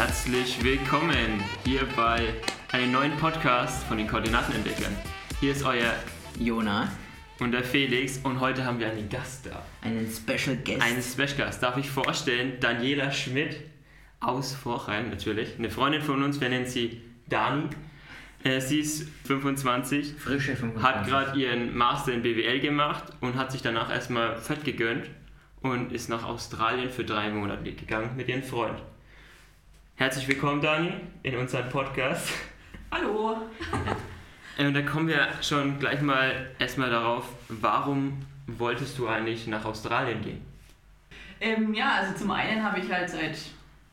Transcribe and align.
Herzlich 0.00 0.64
willkommen 0.64 1.44
hier 1.62 1.82
bei 1.94 2.32
einem 2.72 2.90
neuen 2.90 3.14
Podcast 3.18 3.84
von 3.84 3.98
den 3.98 4.06
Koordinatenentwicklern. 4.06 4.96
Hier 5.40 5.52
ist 5.52 5.62
euer 5.62 5.92
Jona, 6.38 6.90
und 7.38 7.52
der 7.52 7.62
Felix 7.62 8.16
und 8.24 8.40
heute 8.40 8.64
haben 8.64 8.78
wir 8.78 8.90
einen 8.90 9.10
Gast 9.10 9.44
da. 9.44 9.62
einen 9.82 10.10
Special 10.10 10.56
Guest. 10.56 10.80
Einen 10.80 11.02
Special 11.02 11.34
Gast. 11.36 11.62
Darf 11.62 11.76
ich 11.76 11.90
vorstellen, 11.90 12.54
Daniela 12.60 13.12
Schmidt 13.12 13.56
aus 14.20 14.54
Vorheim 14.54 15.10
natürlich. 15.10 15.58
Eine 15.58 15.68
Freundin 15.68 16.00
von 16.00 16.22
uns, 16.22 16.40
wir 16.40 16.48
nennen 16.48 16.66
sie 16.66 17.02
Dani. 17.28 17.68
Äh, 18.42 18.62
Sie 18.62 18.80
ist 18.80 19.06
25, 19.26 20.14
Frische 20.14 20.56
25. 20.56 20.82
hat 20.82 21.06
gerade 21.08 21.38
ihren 21.38 21.76
Master 21.76 22.14
in 22.14 22.22
BWL 22.22 22.60
gemacht 22.60 23.04
und 23.20 23.36
hat 23.36 23.52
sich 23.52 23.60
danach 23.60 23.90
erstmal 23.90 24.38
fett 24.38 24.64
gegönnt 24.64 25.10
und 25.60 25.92
ist 25.92 26.08
nach 26.08 26.24
Australien 26.24 26.88
für 26.88 27.04
drei 27.04 27.28
Monate 27.28 27.74
gegangen 27.74 28.16
mit 28.16 28.28
ihrem 28.30 28.42
Freund. 28.42 28.80
Herzlich 30.00 30.28
willkommen, 30.28 30.62
Dani, 30.62 30.94
in 31.22 31.36
unserem 31.36 31.68
Podcast. 31.68 32.32
Hallo. 32.90 33.36
Äh, 34.56 34.66
Und 34.66 34.72
da 34.72 34.80
kommen 34.80 35.08
wir 35.08 35.28
schon 35.42 35.78
gleich 35.78 36.00
mal 36.00 36.52
erstmal 36.58 36.88
darauf, 36.88 37.28
warum 37.50 38.16
wolltest 38.46 38.96
du 38.96 39.06
eigentlich 39.08 39.46
nach 39.46 39.62
Australien 39.66 40.22
gehen? 40.22 40.40
Ähm, 41.38 41.74
ja, 41.74 41.96
also 41.96 42.14
zum 42.14 42.30
einen 42.30 42.64
habe 42.64 42.80
ich 42.80 42.90
halt 42.90 43.10
seit 43.10 43.36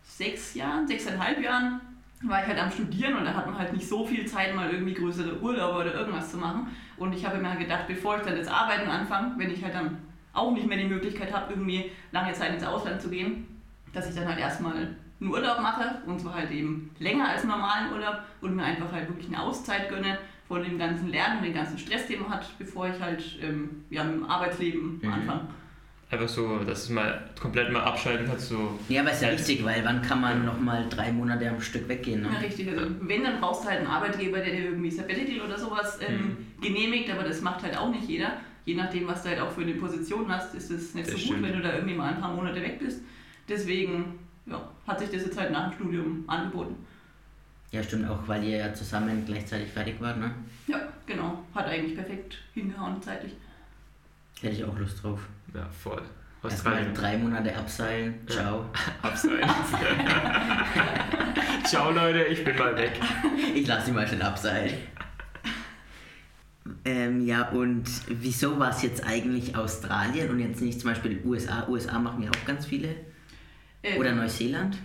sechs 0.01 0.53
Jahren, 0.53 0.87
sechseinhalb 0.87 1.43
Jahren, 1.43 1.81
war 2.23 2.41
ich 2.41 2.47
halt 2.47 2.59
am 2.59 2.71
Studieren 2.71 3.17
und 3.17 3.25
da 3.25 3.33
hat 3.33 3.45
man 3.45 3.57
halt 3.57 3.73
nicht 3.73 3.89
so 3.89 4.07
viel 4.07 4.25
Zeit, 4.25 4.55
mal 4.55 4.71
irgendwie 4.71 4.93
größere 4.93 5.41
Urlaube 5.41 5.81
oder 5.81 5.93
irgendwas 5.93 6.31
zu 6.31 6.37
machen. 6.37 6.69
Und 6.95 7.11
ich 7.11 7.25
habe 7.25 7.37
mir 7.37 7.49
halt 7.49 7.59
gedacht, 7.59 7.85
bevor 7.85 8.15
ich 8.15 8.23
dann 8.23 8.37
das 8.37 8.47
Arbeiten 8.47 8.89
anfange, 8.89 9.33
wenn 9.37 9.51
ich 9.51 9.61
halt 9.61 9.75
dann 9.75 9.97
auch 10.31 10.53
nicht 10.53 10.67
mehr 10.67 10.77
die 10.77 10.85
Möglichkeit 10.85 11.33
habe, 11.33 11.51
irgendwie 11.51 11.91
lange 12.13 12.31
Zeit 12.31 12.53
ins 12.53 12.63
Ausland 12.63 13.01
zu 13.01 13.09
gehen, 13.09 13.45
dass 13.91 14.07
ich 14.07 14.15
dann 14.15 14.25
halt 14.25 14.39
erstmal 14.39 14.95
einen 15.19 15.29
Urlaub 15.31 15.61
mache 15.61 16.01
und 16.05 16.19
zwar 16.19 16.35
halt 16.35 16.51
eben 16.51 16.91
länger 16.99 17.29
als 17.29 17.43
normalen 17.43 17.91
Urlaub 17.91 18.19
und 18.41 18.55
mir 18.55 18.63
einfach 18.63 18.91
halt 18.91 19.07
wirklich 19.07 19.27
eine 19.27 19.41
Auszeit 19.41 19.89
gönne 19.89 20.17
von 20.47 20.63
dem 20.63 20.77
ganzen 20.77 21.09
Lernen, 21.09 21.43
den 21.43 21.53
ganzen 21.53 21.77
Stress, 21.77 22.07
den 22.07 22.21
man 22.21 22.29
hat, 22.31 22.47
bevor 22.59 22.87
ich 22.87 22.99
halt 23.01 23.23
ähm, 23.41 23.83
ja, 23.89 24.03
mit 24.03 24.15
dem 24.15 24.23
Arbeitsleben 24.25 24.99
Mhm. 25.03 25.11
anfange. 25.13 25.47
Einfach 26.09 26.29
so, 26.29 26.59
dass 26.59 26.87
du 26.87 26.93
mal 26.93 27.29
komplett 27.37 27.69
mal 27.73 27.81
abschalten 27.83 28.27
kannst, 28.27 28.47
so. 28.47 28.79
Ja, 28.87 29.01
aber 29.01 29.11
ist 29.11 29.21
ja 29.21 29.27
Ja. 29.27 29.33
richtig, 29.33 29.65
weil 29.65 29.83
wann 29.83 30.01
kann 30.01 30.21
man 30.21 30.45
nochmal 30.45 30.85
drei 30.89 31.11
Monate 31.11 31.49
am 31.49 31.59
Stück 31.59 31.89
weggehen? 31.89 32.23
Ja, 32.23 32.29
Ne? 32.29 32.41
richtig. 32.41 32.69
Also, 32.69 32.91
wenn, 33.01 33.23
dann 33.25 33.41
brauchst 33.41 33.65
du 33.65 33.67
halt 33.69 33.79
einen 33.79 33.87
Arbeitgeber, 33.87 34.37
der 34.37 34.51
dir 34.55 34.63
irgendwie 34.65 34.89
Sabbatical 34.89 35.45
oder 35.45 35.57
sowas 35.57 35.99
ähm, 36.07 36.15
Mhm. 36.27 36.61
genehmigt, 36.61 37.09
aber 37.11 37.23
das 37.23 37.41
macht 37.41 37.61
halt 37.63 37.77
auch 37.77 37.89
nicht 37.89 38.07
jeder. 38.07 38.37
Je 38.63 38.75
nachdem, 38.75 39.05
was 39.05 39.23
du 39.23 39.29
halt 39.29 39.41
auch 39.41 39.51
für 39.51 39.61
eine 39.63 39.73
Position 39.73 40.31
hast, 40.31 40.55
ist 40.55 40.69
es 40.71 40.93
nicht 40.95 41.07
Das 41.07 41.13
so 41.15 41.19
stimmt. 41.19 41.41
gut, 41.41 41.49
wenn 41.49 41.57
du 41.57 41.61
da 41.61 41.73
irgendwie 41.73 41.95
mal 41.95 42.13
ein 42.13 42.21
paar 42.21 42.33
Monate 42.33 42.61
weg 42.61 42.79
bist. 42.79 43.01
Deswegen 43.49 44.19
ja, 44.49 44.61
hat 44.87 44.99
sich 44.99 45.09
das 45.09 45.25
jetzt 45.25 45.37
halt 45.39 45.51
nach 45.51 45.69
dem 45.69 45.73
Studium 45.75 46.23
angeboten. 46.27 46.75
Ja, 47.71 47.83
stimmt 47.83 48.09
auch, 48.09 48.27
weil 48.27 48.43
ihr 48.43 48.57
ja 48.57 48.73
zusammen 48.73 49.25
gleichzeitig 49.25 49.69
fertig 49.69 49.99
wart, 49.99 50.17
ne? 50.17 50.33
Ja, 50.67 50.79
genau. 51.05 51.43
Hat 51.53 51.65
eigentlich 51.67 51.95
perfekt 51.95 52.37
hingehauen 52.53 53.01
zeitlich. 53.01 53.33
Hätte 54.41 54.53
ich 54.55 54.63
auch 54.63 54.77
Lust 54.77 55.03
drauf. 55.03 55.19
Ja, 55.53 55.67
voll. 55.69 56.01
Erstmal 56.43 56.75
Australien. 56.75 56.93
drei 56.93 57.17
Monate 57.17 57.55
abseilen. 57.57 58.15
Ciao. 58.27 58.65
Abseilen. 59.01 59.49
Ciao, 61.65 61.91
Leute, 61.91 62.23
ich 62.25 62.43
bin 62.45 62.55
mal 62.57 62.75
weg. 62.77 62.93
Ich 63.53 63.67
lasse 63.67 63.87
sie 63.87 63.91
mal 63.91 64.07
schnell 64.07 64.21
abseilen. 64.21 64.73
Ähm, 66.85 67.25
ja, 67.25 67.49
und 67.49 67.85
wieso 68.07 68.57
war 68.59 68.69
es 68.69 68.81
jetzt 68.81 69.03
eigentlich 69.05 69.57
Australien 69.57 70.29
und 70.29 70.39
jetzt 70.39 70.61
nicht 70.61 70.79
zum 70.79 70.91
Beispiel 70.91 71.21
USA? 71.25 71.67
USA 71.67 71.99
machen 71.99 72.23
ja 72.23 72.29
auch 72.29 72.45
ganz 72.45 72.65
viele. 72.65 72.95
Ähm, 73.83 73.99
Oder 73.99 74.13
Neuseeland? 74.13 74.77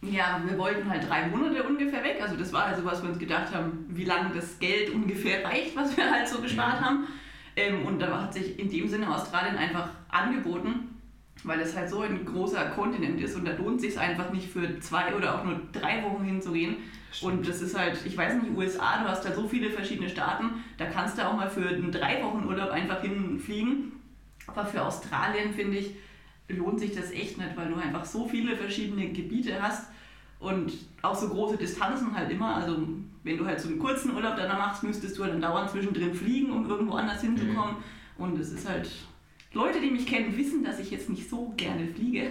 Ja, 0.00 0.40
wir 0.46 0.56
wollten 0.56 0.88
halt 0.88 1.08
drei 1.08 1.26
Monate 1.26 1.62
ungefähr 1.64 2.04
weg. 2.04 2.18
Also 2.22 2.36
das 2.36 2.52
war 2.52 2.66
also, 2.66 2.84
was 2.84 3.02
wir 3.02 3.10
uns 3.10 3.18
gedacht 3.18 3.52
haben, 3.52 3.86
wie 3.88 4.04
lange 4.04 4.32
das 4.34 4.58
Geld 4.58 4.90
ungefähr 4.90 5.44
reicht, 5.44 5.74
was 5.76 5.96
wir 5.96 6.08
halt 6.08 6.28
so 6.28 6.40
gespart 6.40 6.80
haben. 6.80 7.08
Ähm, 7.56 7.84
und 7.84 7.98
da 7.98 8.22
hat 8.22 8.34
sich 8.34 8.58
in 8.58 8.70
dem 8.70 8.88
Sinne 8.88 9.12
Australien 9.12 9.56
einfach 9.56 9.90
angeboten, 10.08 11.00
weil 11.42 11.60
es 11.60 11.76
halt 11.76 11.90
so 11.90 12.02
ein 12.02 12.24
großer 12.24 12.66
Kontinent 12.70 13.20
ist 13.20 13.34
und 13.34 13.44
da 13.44 13.52
lohnt 13.52 13.80
sich 13.80 13.98
einfach 13.98 14.30
nicht 14.32 14.48
für 14.48 14.78
zwei 14.78 15.14
oder 15.14 15.34
auch 15.34 15.44
nur 15.44 15.60
drei 15.72 16.04
Wochen 16.04 16.24
hinzugehen. 16.24 16.76
Und 17.20 17.48
das 17.48 17.60
ist 17.60 17.76
halt, 17.76 17.98
ich 18.04 18.16
weiß 18.16 18.34
nicht, 18.34 18.56
USA, 18.56 19.02
du 19.02 19.08
hast 19.08 19.24
da 19.24 19.32
so 19.32 19.48
viele 19.48 19.70
verschiedene 19.70 20.08
Staaten, 20.08 20.62
da 20.76 20.86
kannst 20.86 21.18
du 21.18 21.26
auch 21.26 21.34
mal 21.34 21.50
für 21.50 21.68
einen 21.68 21.90
drei 21.90 22.22
Wochen 22.22 22.46
Urlaub 22.46 22.70
einfach 22.70 23.00
hinfliegen. 23.00 23.92
Aber 24.46 24.64
für 24.64 24.82
Australien 24.82 25.52
finde 25.52 25.78
ich, 25.78 25.94
lohnt 26.48 26.80
sich 26.80 26.94
das 26.94 27.10
echt 27.10 27.38
nicht, 27.38 27.56
weil 27.56 27.68
du 27.68 27.76
einfach 27.76 28.04
so 28.04 28.26
viele 28.26 28.56
verschiedene 28.56 29.08
Gebiete 29.12 29.60
hast 29.60 29.88
und 30.40 30.72
auch 31.02 31.14
so 31.14 31.28
große 31.28 31.56
Distanzen 31.56 32.14
halt 32.14 32.30
immer. 32.30 32.56
Also 32.56 32.88
wenn 33.24 33.36
du 33.36 33.44
halt 33.44 33.60
so 33.60 33.68
einen 33.68 33.78
kurzen 33.78 34.14
Urlaub 34.14 34.36
danach 34.36 34.58
machst, 34.58 34.82
müsstest 34.82 35.18
du 35.18 35.24
halt 35.24 35.34
dann 35.34 35.40
dauernd 35.40 35.70
zwischendrin 35.70 36.14
fliegen, 36.14 36.50
um 36.50 36.68
irgendwo 36.68 36.94
anders 36.94 37.20
hinzukommen. 37.20 37.76
Und 38.16 38.38
es 38.38 38.52
ist 38.52 38.68
halt, 38.68 38.88
Leute, 39.52 39.80
die 39.80 39.90
mich 39.90 40.06
kennen, 40.06 40.36
wissen, 40.36 40.64
dass 40.64 40.78
ich 40.78 40.90
jetzt 40.90 41.10
nicht 41.10 41.28
so 41.28 41.52
gerne 41.56 41.86
fliege. 41.86 42.30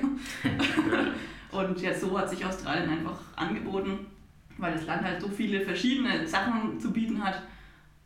und 1.52 1.82
ja, 1.82 1.94
so 1.94 2.18
hat 2.18 2.30
sich 2.30 2.46
Australien 2.46 2.90
einfach 2.90 3.20
angeboten, 3.36 4.00
weil 4.58 4.74
das 4.74 4.86
Land 4.86 5.04
halt 5.04 5.22
so 5.22 5.28
viele 5.28 5.62
verschiedene 5.62 6.26
Sachen 6.26 6.80
zu 6.80 6.92
bieten 6.92 7.24
hat. 7.24 7.42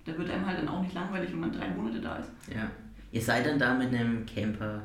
Da 0.05 0.17
wird 0.17 0.29
einem 0.31 0.45
halt 0.45 0.57
dann 0.57 0.67
auch 0.67 0.81
nicht 0.81 0.95
langweilig, 0.95 1.31
wenn 1.31 1.39
man 1.39 1.51
drei 1.51 1.69
Monate 1.69 2.01
da 2.01 2.17
ist. 2.17 2.31
Ja. 2.53 2.69
Ihr 3.11 3.21
seid 3.21 3.45
dann 3.45 3.59
da 3.59 3.73
mit 3.73 3.93
einem 3.93 4.25
Camper 4.25 4.81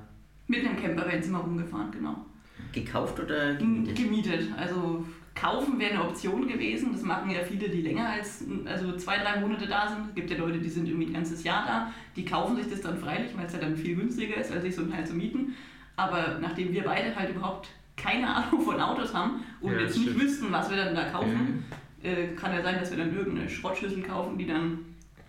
Mit 0.49 0.65
einem 0.65 0.77
Campervan 0.81 1.23
sind 1.23 1.33
wir 1.33 1.39
rumgefahren, 1.39 1.91
genau. 1.91 2.25
gekauft 2.73 3.19
oder 3.21 3.55
Gemietet. 3.57 3.97
gemietet? 3.97 4.49
Also 4.57 5.05
kaufen 5.35 5.79
wäre 5.79 5.93
eine 5.95 6.03
Option 6.05 6.47
gewesen. 6.49 6.93
Das 6.93 7.03
machen 7.03 7.31
ja 7.31 7.41
viele, 7.43 7.69
die 7.69 7.83
länger 7.83 8.09
als 8.09 8.45
also 8.65 8.97
zwei, 8.97 9.19
drei 9.19 9.41
Monate 9.41 9.67
da 9.67 9.89
sind. 9.89 10.09
Es 10.09 10.15
gibt 10.15 10.31
ja 10.31 10.37
Leute, 10.39 10.59
die 10.59 10.69
sind 10.69 10.87
irgendwie 10.89 11.07
ein 11.07 11.13
ganzes 11.15 11.43
Jahr 11.45 11.67
da. 11.67 11.93
Die 12.15 12.25
kaufen 12.25 12.57
sich 12.57 12.69
das 12.71 12.81
dann 12.81 12.99
freilich, 12.99 13.37
weil 13.37 13.47
es 13.47 13.53
ja 13.53 13.59
dann 13.59 13.77
viel 13.77 13.97
günstiger 13.97 14.37
ist, 14.37 14.53
als 14.53 14.63
sich 14.63 14.75
so 14.75 14.83
ein 14.83 14.91
Teil 14.91 15.07
zu 15.07 15.15
mieten. 15.15 15.55
Aber 15.97 16.39
nachdem 16.41 16.73
wir 16.73 16.85
beide 16.85 17.15
halt 17.17 17.31
überhaupt 17.31 17.69
keine 17.97 18.29
Ahnung 18.29 18.61
von 18.63 18.79
Autos 18.81 19.13
haben 19.15 19.43
und 19.61 19.73
Ja, 19.73 19.81
jetzt 19.81 19.97
nicht 19.99 20.11
stimmt. 20.11 20.23
wüssten, 20.23 20.53
was 20.53 20.71
wir 20.71 20.77
dann 20.77 20.95
da 20.95 21.05
kaufen, 21.11 21.65
Mhm. 22.03 22.07
äh, 22.09 22.29
kann 22.37 22.53
ja 22.55 22.63
sein, 22.63 22.79
dass 22.79 22.91
wir 22.91 22.99
dann 22.99 23.15
irgendeine 23.17 23.49
Schrottschüssel 23.49 24.03
kaufen, 24.03 24.37
die 24.39 24.47
dann 24.47 24.79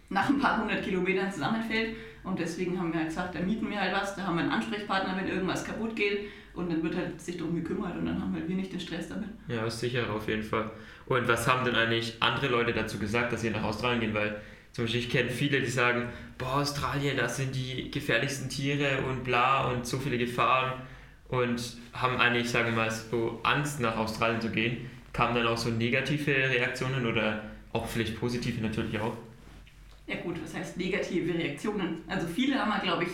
nach 0.09 0.29
ein 0.29 0.39
paar 0.39 0.61
hundert 0.61 0.83
Kilometern 0.83 1.31
zusammenfällt. 1.31 1.95
Und 2.23 2.39
deswegen 2.39 2.77
haben 2.77 2.91
wir 2.91 2.99
halt 2.99 3.09
gesagt, 3.09 3.35
da 3.35 3.39
mieten 3.39 3.69
wir 3.69 3.79
halt 3.79 3.93
was, 3.93 4.15
da 4.15 4.23
haben 4.23 4.35
wir 4.35 4.43
einen 4.43 4.51
Ansprechpartner, 4.51 5.15
wenn 5.17 5.27
irgendwas 5.27 5.63
kaputt 5.63 5.95
geht. 5.95 6.27
Und 6.53 6.71
dann 6.71 6.81
wird 6.81 6.95
halt 6.95 7.21
sich 7.21 7.37
darum 7.37 7.55
gekümmert 7.55 7.95
und 7.95 8.07
dann 8.07 8.19
haben 8.19 8.33
halt 8.33 8.47
wir 8.47 8.55
nicht 8.55 8.73
den 8.73 8.79
Stress 8.79 9.09
damit. 9.09 9.29
Ja, 9.47 9.69
sicher 9.69 10.09
auf 10.11 10.27
jeden 10.27 10.43
Fall. 10.43 10.71
Und 11.05 11.27
was 11.27 11.47
haben 11.47 11.63
denn 11.63 11.75
eigentlich 11.75 12.17
andere 12.19 12.47
Leute 12.47 12.73
dazu 12.73 12.97
gesagt, 12.97 13.31
dass 13.31 13.41
sie 13.41 13.51
nach 13.51 13.63
Australien 13.63 14.01
gehen? 14.01 14.13
Weil 14.13 14.41
zum 14.71 14.85
Beispiel 14.85 15.01
ich 15.01 15.09
kenne 15.09 15.29
viele, 15.29 15.61
die 15.61 15.67
sagen, 15.67 16.09
boah, 16.37 16.57
Australien, 16.57 17.15
das 17.15 17.37
sind 17.37 17.55
die 17.55 17.91
gefährlichsten 17.91 18.49
Tiere 18.49 19.03
und 19.07 19.23
bla 19.23 19.69
und 19.69 19.85
so 19.85 19.99
viele 19.99 20.17
Gefahren 20.17 20.81
und 21.29 21.77
haben 21.93 22.17
eigentlich, 22.17 22.49
sagen 22.49 22.69
wir 22.69 22.75
mal, 22.75 22.91
so 22.91 23.39
Angst 23.43 23.79
nach 23.79 23.95
Australien 23.97 24.41
zu 24.41 24.49
gehen. 24.49 24.89
Kamen 25.13 25.35
dann 25.35 25.47
auch 25.47 25.57
so 25.57 25.69
negative 25.69 26.31
Reaktionen 26.31 27.05
oder 27.05 27.43
auch 27.71 27.85
vielleicht 27.87 28.19
positive 28.19 28.61
natürlich 28.61 28.99
auch? 28.99 29.15
Ja 30.07 30.15
gut, 30.23 30.41
was 30.41 30.55
heißt 30.55 30.77
negative 30.77 31.33
Reaktionen? 31.37 32.01
Also 32.07 32.27
viele 32.27 32.55
haben, 32.57 32.81
glaube 32.81 33.03
ich, 33.03 33.09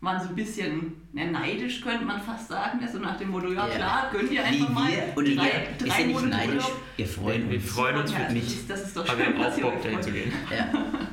waren 0.00 0.20
so 0.22 0.28
ein 0.30 0.34
bisschen 0.34 0.92
ja, 1.12 1.24
neidisch, 1.26 1.80
könnte 1.82 2.04
man 2.04 2.20
fast 2.20 2.48
sagen. 2.48 2.78
Also 2.82 2.98
nach 2.98 3.16
dem 3.18 3.30
Motto, 3.30 3.52
ja, 3.52 3.66
Ja. 3.68 3.74
klar, 3.74 4.10
gönnt 4.12 4.30
ihr 4.32 4.44
einfach 4.44 4.68
mal 4.70 4.90
wir, 4.90 5.12
und 5.16 5.26
ihr, 5.28 5.36
drei, 5.36 5.46
ihr 5.48 5.86
drei 5.86 5.88
seid 5.96 6.06
nicht 6.06 6.14
Monate 6.20 6.36
neidisch, 6.36 6.64
Urlaub. 6.64 6.80
wir 6.96 7.06
freuen 7.06 7.50
Wir 7.50 7.56
uns. 7.58 7.70
freuen 7.70 7.96
uns 7.98 8.12
ja, 8.12 8.18
für 8.20 8.32
mich. 8.32 8.66
Das 8.66 8.82
ist, 8.86 8.96
doch 8.96 9.08
Aber 9.08 9.18
wir 9.18 9.24
schön, 9.26 9.34
haben 9.34 9.40
auch 9.42 9.46
dass 9.46 9.58
ihr 9.58 9.64
Bock, 9.64 9.74
euch 9.76 9.82
dahin 9.82 10.02
zu 10.02 10.12
gehen. 10.12 10.32
Ja. 10.50 10.68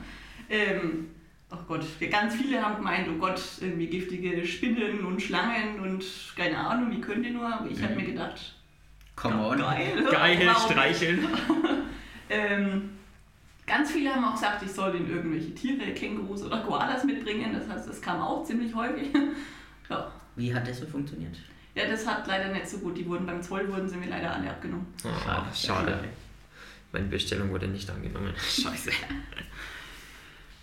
Ähm, 0.54 1.08
oh 1.50 1.56
Gott, 1.66 1.86
wir, 2.00 2.10
ganz 2.10 2.36
viele 2.36 2.62
haben 2.62 2.76
gemeint, 2.76 3.08
oh 3.10 3.18
Gott, 3.18 3.42
irgendwie 3.62 3.88
giftige 3.88 4.46
Spinnen 4.46 5.06
und 5.06 5.22
Schlangen 5.22 5.80
und 5.80 6.04
keine 6.36 6.58
Ahnung, 6.58 6.92
wie 6.92 7.00
könnt 7.00 7.26
ihr 7.26 7.32
nur? 7.32 7.48
Aber 7.48 7.70
ich 7.72 7.82
habe 7.82 7.96
mir 7.96 8.04
gedacht, 8.04 8.54
Come 9.16 9.36
on. 9.42 9.60
geil. 9.60 10.06
Geil, 10.12 10.50
streicheln. 10.70 11.26
Ähm, 12.30 12.92
ganz 13.72 13.92
viele 13.92 14.14
haben 14.14 14.26
auch 14.26 14.34
gesagt, 14.34 14.64
ich 14.64 14.72
soll 14.72 14.96
in 14.96 15.10
irgendwelche 15.10 15.56
Tiere, 15.56 15.94
Kängurus 15.94 16.44
oder 16.44 16.60
Koalas 16.60 17.04
mitbringen. 17.04 17.54
Das 17.54 17.70
heißt, 17.70 17.88
das 17.88 18.02
kam 18.02 18.20
auch 18.22 18.44
ziemlich 18.44 18.76
häufig. 18.76 19.08
ja. 19.90 20.12
Wie 20.36 20.54
hat 20.54 20.68
das 20.68 20.80
so 20.80 20.86
funktioniert? 20.86 21.38
ja, 21.76 21.88
das 21.88 22.06
hat 22.06 22.28
leider 22.28 22.50
nicht 22.50 22.68
so 22.68 22.80
gut. 22.80 22.98
Die 22.98 23.06
wurden 23.08 23.26
beim 23.26 23.42
Zoll 23.42 23.68
wurden 23.70 23.88
sie 23.88 23.98
mir 23.98 24.10
leider 24.10 24.34
alle 24.34 24.50
abgenommen. 24.50 24.88
Oh, 25.04 25.56
schade. 25.56 26.00
Meine 26.92 27.06
Bestellung 27.06 27.50
wurde 27.50 27.68
nicht 27.68 27.90
angenommen. 27.90 28.34
Scheiße. 28.38 28.92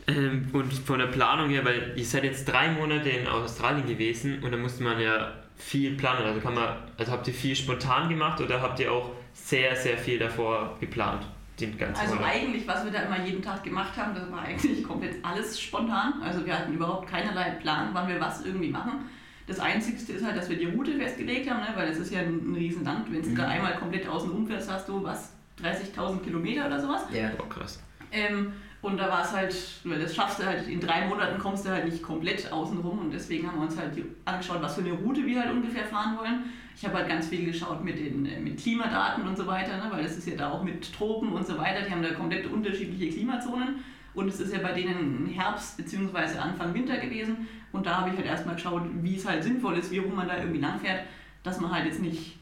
ähm, 0.08 0.49
und 0.52 0.72
von 0.72 0.99
der 0.99 1.06
Planung 1.06 1.49
her, 1.49 1.64
weil 1.64 1.94
ihr 1.96 2.04
seid 2.04 2.25
jetzt 2.25 2.46
drei 2.46 2.70
Monate 2.70 3.08
in 3.08 3.26
Australien 3.26 3.87
gewesen 3.87 4.43
und 4.43 4.52
da 4.52 4.58
musste 4.58 4.82
man 4.82 5.00
ja 5.00 5.32
viel 5.56 5.96
planen. 5.96 6.26
Also 6.26 6.40
kann 6.40 6.54
man, 6.54 6.76
also 6.99 7.12
habt 7.12 7.26
ihr 7.26 7.34
viel 7.34 7.56
spontan 7.56 8.11
gemacht 8.11 8.40
oder 8.43 8.61
habt 8.61 8.78
ihr 8.81 8.93
auch 8.93 9.12
sehr, 9.32 9.75
sehr 9.75 9.96
viel 9.96 10.19
davor 10.19 10.76
geplant? 10.78 11.25
Den 11.60 11.76
ganzen 11.76 12.00
Also 12.00 12.14
Urlaub? 12.14 12.28
eigentlich, 12.31 12.66
was 12.69 12.84
wir 12.84 12.93
da 12.93 13.00
immer 13.00 13.25
jeden 13.25 13.43
Tag 13.43 13.62
gemacht 13.64 13.96
haben, 13.96 14.14
das 14.14 14.31
war 14.31 14.43
eigentlich 14.43 14.82
komplett 14.88 15.25
alles 15.25 15.60
spontan. 15.60 16.14
Also 16.22 16.44
wir 16.46 16.56
hatten 16.58 16.72
überhaupt 16.72 17.08
keinerlei 17.08 17.50
Plan, 17.52 17.88
wann 17.93 18.08
wir 18.08 18.20
was 18.20 18.44
irgendwie 18.44 18.70
machen. 18.70 19.08
Das 19.46 19.58
Einzige 19.60 19.96
ist 20.12 20.25
halt, 20.25 20.37
dass 20.37 20.49
wir 20.50 20.58
die 20.58 20.66
Route 20.66 20.99
festgelegt 20.99 21.50
haben, 21.50 21.60
ne? 21.60 21.69
weil 21.75 21.88
es 21.88 21.99
ist 21.99 22.12
ja 22.12 22.20
ein, 22.20 22.52
ein 22.52 22.55
Riesenland. 22.55 23.10
Wenn 23.10 23.22
du 23.22 23.28
Mhm. 23.31 23.34
da 23.37 23.49
einmal 23.49 23.76
komplett 23.76 24.06
außen 24.06 24.31
rumfährst, 24.31 24.70
hast 24.70 24.88
du 24.88 25.02
was, 25.02 25.32
30.000 25.62 26.20
Kilometer 26.22 26.66
oder 26.66 26.78
sowas. 26.81 27.02
Ja. 27.12 27.31
Boah, 27.37 27.49
krass. 27.49 27.82
Ähm, 28.12 28.52
und 28.80 28.96
da 28.96 29.08
war 29.08 29.22
es 29.22 29.32
halt, 29.32 29.54
weil 29.84 30.00
das 30.00 30.14
schaffst 30.14 30.38
du 30.38 30.46
halt, 30.46 30.69
in 30.69 30.80
drei 30.80 31.06
Monaten 31.06 31.38
kommst 31.38 31.66
du 31.66 31.70
halt 31.70 31.84
nicht 31.84 32.02
komplett 32.02 32.52
außen 32.52 32.78
rum 32.78 33.00
und 33.00 33.10
deswegen 33.12 33.48
haben 33.48 33.58
wir 33.58 33.66
uns 33.66 33.76
halt 33.76 33.92
angeschaut, 34.25 34.62
was 34.62 34.76
für 34.76 34.82
eine 34.82 34.92
Route 34.92 35.26
wir 35.26 35.40
halt 35.40 35.50
ungefähr 35.50 35.84
fahren 35.84 36.16
wollen. 36.16 36.44
Ich 36.76 36.84
habe 36.84 36.94
halt 36.94 37.08
ganz 37.08 37.26
viel 37.26 37.44
geschaut 37.44 37.82
mit 37.82 37.98
den 37.98 38.25
äh, 38.25 38.38
mit 38.38 38.60
Klimadaten 38.60 39.26
und 39.26 39.36
so 39.36 39.46
weiter, 39.48 39.76
ne? 39.78 39.88
weil 39.90 40.04
das 40.04 40.16
ist 40.16 40.28
ja 40.28 40.36
da 40.36 40.52
auch 40.52 40.62
mit 40.62 40.92
Tropen 40.94 41.32
und 41.32 41.44
so 41.44 41.58
weiter, 41.58 41.82
die 41.84 41.90
haben 41.90 42.02
da 42.02 42.12
komplett 42.12 42.46
unterschiedliche 42.46 43.10
Klimazonen 43.12 43.82
und 44.14 44.28
es 44.28 44.38
ist 44.38 44.52
ja 44.52 44.60
bei 44.60 44.72
denen 44.72 45.26
Herbst 45.26 45.76
bzw. 45.76 46.38
Anfang 46.38 46.72
Winter 46.72 46.98
gewesen 46.98 47.48
und 47.72 47.84
da 47.84 48.00
habe 48.00 48.10
ich 48.10 48.16
halt 48.16 48.26
erstmal 48.26 48.54
geschaut, 48.54 48.82
wie 49.02 49.16
es 49.16 49.26
halt 49.26 49.42
sinnvoll 49.42 49.76
ist, 49.76 49.90
wie 49.90 49.98
rum 49.98 50.14
man 50.14 50.28
da 50.28 50.38
irgendwie 50.38 50.60
langfährt, 50.60 51.02
dass 51.42 51.60
man 51.60 51.72
halt 51.72 51.86
jetzt 51.86 52.00
nicht, 52.00 52.38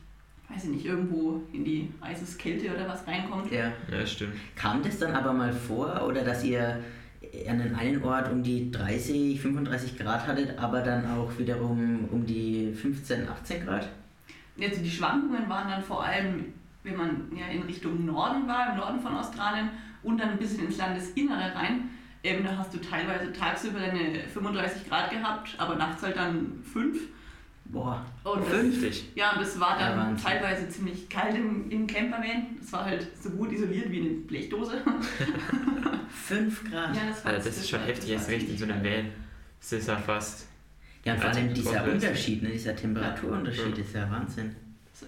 weiß 0.48 0.64
ich 0.64 0.70
nicht, 0.70 0.87
irgendwo 0.87 1.43
in 1.52 1.64
die 1.64 1.88
Eiseskälte 2.00 2.75
oder 2.75 2.88
was 2.88 3.06
reinkommt. 3.06 3.50
ja. 3.52 3.72
Ja, 3.90 4.06
stimmt. 4.06 4.34
Kam 4.54 4.82
das 4.82 4.98
dann 4.98 5.14
aber 5.14 5.32
mal 5.32 5.52
vor 5.52 6.04
oder 6.06 6.22
dass 6.22 6.44
ihr 6.44 6.82
an 7.48 7.58
den 7.58 7.75
einen 7.75 8.02
Ort 8.02 8.31
um 8.31 8.43
die 8.43 8.70
30, 8.70 9.40
35 9.40 9.98
Grad 9.98 10.26
hattet, 10.26 10.58
aber 10.58 10.81
dann 10.81 11.04
auch 11.10 11.37
wiederum 11.38 12.08
um 12.10 12.25
die 12.25 12.72
15, 12.72 13.28
18 13.28 13.64
Grad? 13.64 13.88
Also 14.60 14.82
die 14.82 14.90
Schwankungen 14.90 15.48
waren 15.48 15.69
dann 15.69 15.82
vor 15.82 16.04
allem, 16.04 16.52
wenn 16.82 16.96
man 16.96 17.32
ja 17.37 17.46
in 17.46 17.62
Richtung 17.62 18.06
Norden 18.06 18.46
war, 18.46 18.70
im 18.70 18.78
Norden 18.78 19.00
von 19.00 19.14
Australien 19.16 19.70
und 20.02 20.19
dann 20.19 20.31
ein 20.31 20.38
bisschen 20.38 20.66
ins 20.66 20.78
Landesinnere 20.78 21.54
rein. 21.54 21.90
Ähm, 22.22 22.44
da 22.44 22.56
hast 22.56 22.72
du 22.72 22.78
teilweise 22.78 23.32
tagsüber 23.32 23.78
deine 23.78 24.20
35 24.32 24.88
Grad 24.88 25.10
gehabt, 25.10 25.54
aber 25.58 25.76
nachts 25.76 26.02
halt 26.02 26.16
dann 26.16 26.60
5. 26.62 26.98
Boah, 27.68 28.04
fünf? 28.24 28.82
Richtig. 28.82 29.10
ja, 29.14 29.32
und 29.32 29.40
das 29.40 29.58
war 29.60 29.78
Ja, 29.80 29.90
dann 29.90 29.98
Wahnsinn. 30.10 30.26
teilweise 30.26 30.68
ziemlich 30.68 31.08
kalt 31.08 31.34
im, 31.34 31.70
im 31.70 31.86
Campervan. 31.86 32.46
Das 32.60 32.72
war 32.72 32.84
halt 32.84 33.06
so 33.22 33.30
gut 33.30 33.52
isoliert 33.52 33.90
wie 33.90 34.00
eine 34.00 34.10
Blechdose. 34.10 34.82
5 36.08 36.70
Grad. 36.70 36.96
ja, 36.96 37.02
das, 37.08 37.24
war, 37.24 37.32
Also 37.32 37.48
das 37.48 37.58
ist 37.58 37.68
schon 37.70 37.80
heftig, 37.80 38.10
erst 38.10 38.28
recht 38.30 38.48
in 38.48 38.56
so 38.58 38.64
einem 38.64 38.82
ziemlich 38.82 38.84
Van. 38.84 39.06
Das 39.60 39.72
ist 39.72 39.88
ja 39.88 39.96
fast. 39.96 40.46
Ja, 41.04 41.14
und 41.14 41.20
vor 41.20 41.30
allem 41.30 41.54
dieser. 41.54 41.84
Unterschied, 41.84 42.42
ne, 42.42 42.50
dieser 42.50 42.74
Temperaturunterschied 42.74 43.76
Ja. 43.78 43.84
ist 43.84 43.94
ja 43.94 44.10
Wahnsinn. 44.10 44.54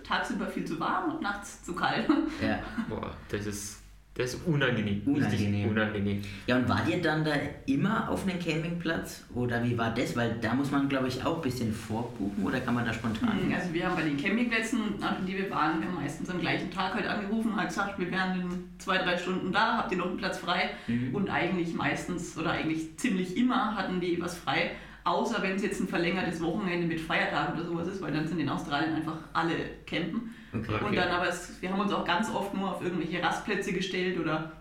Tagsüber 0.07 0.47
viel 0.47 0.65
zu 0.65 0.79
warm 0.79 1.13
und 1.15 1.23
nachts 1.23 1.63
zu 1.65 1.75
kalt. 1.75 2.07
Ja. 2.43 2.59
Boah, 2.89 3.15
das 3.31 3.47
ist. 3.47 3.83
Das 4.19 4.35
ist 4.35 4.47
unangenehm. 4.47 5.01
Unangenehm. 5.07 5.71
Unangenehm. 5.71 6.23
ja, 6.49 6.57
und 6.57 6.69
wart 6.69 6.89
ihr 6.89 7.01
dann 7.01 7.25
da 7.25 7.31
immer 7.67 8.11
auf 8.11 8.27
einem 8.27 8.41
Campingplatz 8.41 9.25
oder 9.33 9.63
wie 9.63 9.79
war 9.79 9.95
das? 9.95 10.17
Weil 10.17 10.37
da 10.43 10.55
muss 10.55 10.73
man, 10.73 10.89
glaube 10.89 11.07
ich, 11.07 11.25
auch 11.25 11.37
ein 11.37 11.43
bisschen 11.43 11.73
vorbuchen 11.73 12.45
oder 12.45 12.59
kann 12.59 12.75
man 12.75 12.85
da 12.85 12.93
spontan? 12.93 13.47
Mhm, 13.47 13.55
Also 13.55 13.73
wir 13.73 13.87
haben 13.87 13.95
bei 13.95 14.03
den 14.03 14.17
Campingplätzen, 14.17 14.81
an 15.01 15.25
die 15.25 15.39
wir 15.39 15.49
waren, 15.51 15.81
wir 15.81 15.87
haben 15.89 15.95
meistens 15.95 16.29
am 16.31 16.41
gleichen 16.41 16.71
Tag 16.73 16.95
halt 16.95 17.07
angerufen 17.07 17.53
und 17.53 17.57
halt 17.57 17.69
gesagt, 17.69 17.97
wir 17.99 18.11
wären 18.11 18.41
in 18.41 18.49
zwei, 18.79 18.99
drei 18.99 19.17
Stunden 19.17 19.53
da, 19.53 19.79
habt 19.79 19.93
ihr 19.93 19.99
noch 19.99 20.09
einen 20.09 20.17
Platz 20.17 20.39
frei? 20.39 20.71
Mhm. 20.89 21.15
Und 21.15 21.31
eigentlich 21.31 21.73
meistens 21.75 22.37
oder 22.37 22.51
eigentlich 22.51 22.97
ziemlich 22.99 23.37
immer 23.37 23.77
hatten 23.77 24.01
die 24.01 24.21
was 24.21 24.37
frei, 24.37 24.73
außer 25.05 25.43
wenn 25.43 25.57
es 25.57 25.63
jetzt 25.63 25.81
ein 25.81 25.89
verlängertes 25.89 26.41
Wochenende 26.41 26.87
mit 26.87 27.01
Feiertagen 27.01 27.55
oder 27.59 27.65
sowas 27.67 27.89
ist, 27.89 28.03
weil 28.03 28.13
dann 28.13 28.27
sind 28.27 28.39
in 28.41 28.49
Australien 28.49 28.95
einfach 28.95 29.17
alle 29.33 29.55
campen. 29.87 30.35
Okay. 30.53 30.85
Und 30.85 30.97
dann 30.97 31.09
aber, 31.09 31.29
es, 31.29 31.61
wir 31.61 31.71
haben 31.71 31.81
uns 31.81 31.93
auch 31.93 32.05
ganz 32.05 32.31
oft 32.31 32.55
nur 32.55 32.71
auf 32.75 32.83
irgendwelche 32.83 33.23
Rastplätze 33.23 33.73
gestellt 33.73 34.19
oder 34.19 34.53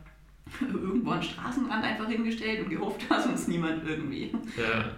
irgendwo 0.62 1.12
am 1.12 1.22
Straßenrand 1.22 1.84
einfach 1.84 2.08
hingestellt 2.08 2.64
und 2.64 2.70
gehofft, 2.70 3.02
dass 3.10 3.26
uns 3.26 3.48
niemand 3.48 3.86
irgendwie 3.86 4.32
Ja. 4.58 4.92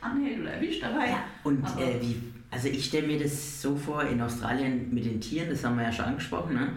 anhält 0.00 0.40
oder 0.40 0.50
erwischt 0.52 0.82
dabei. 0.82 1.08
Ja, 1.08 1.24
und 1.44 1.64
äh, 1.78 2.00
wie, 2.00 2.20
also 2.50 2.68
ich 2.68 2.84
stelle 2.84 3.06
mir 3.06 3.18
das 3.18 3.62
so 3.62 3.76
vor, 3.76 4.02
in 4.04 4.20
Australien 4.20 4.92
mit 4.92 5.04
den 5.04 5.20
Tieren, 5.20 5.48
das 5.50 5.64
haben 5.64 5.76
wir 5.76 5.84
ja 5.84 5.92
schon 5.92 6.06
angesprochen, 6.06 6.54
ne? 6.54 6.68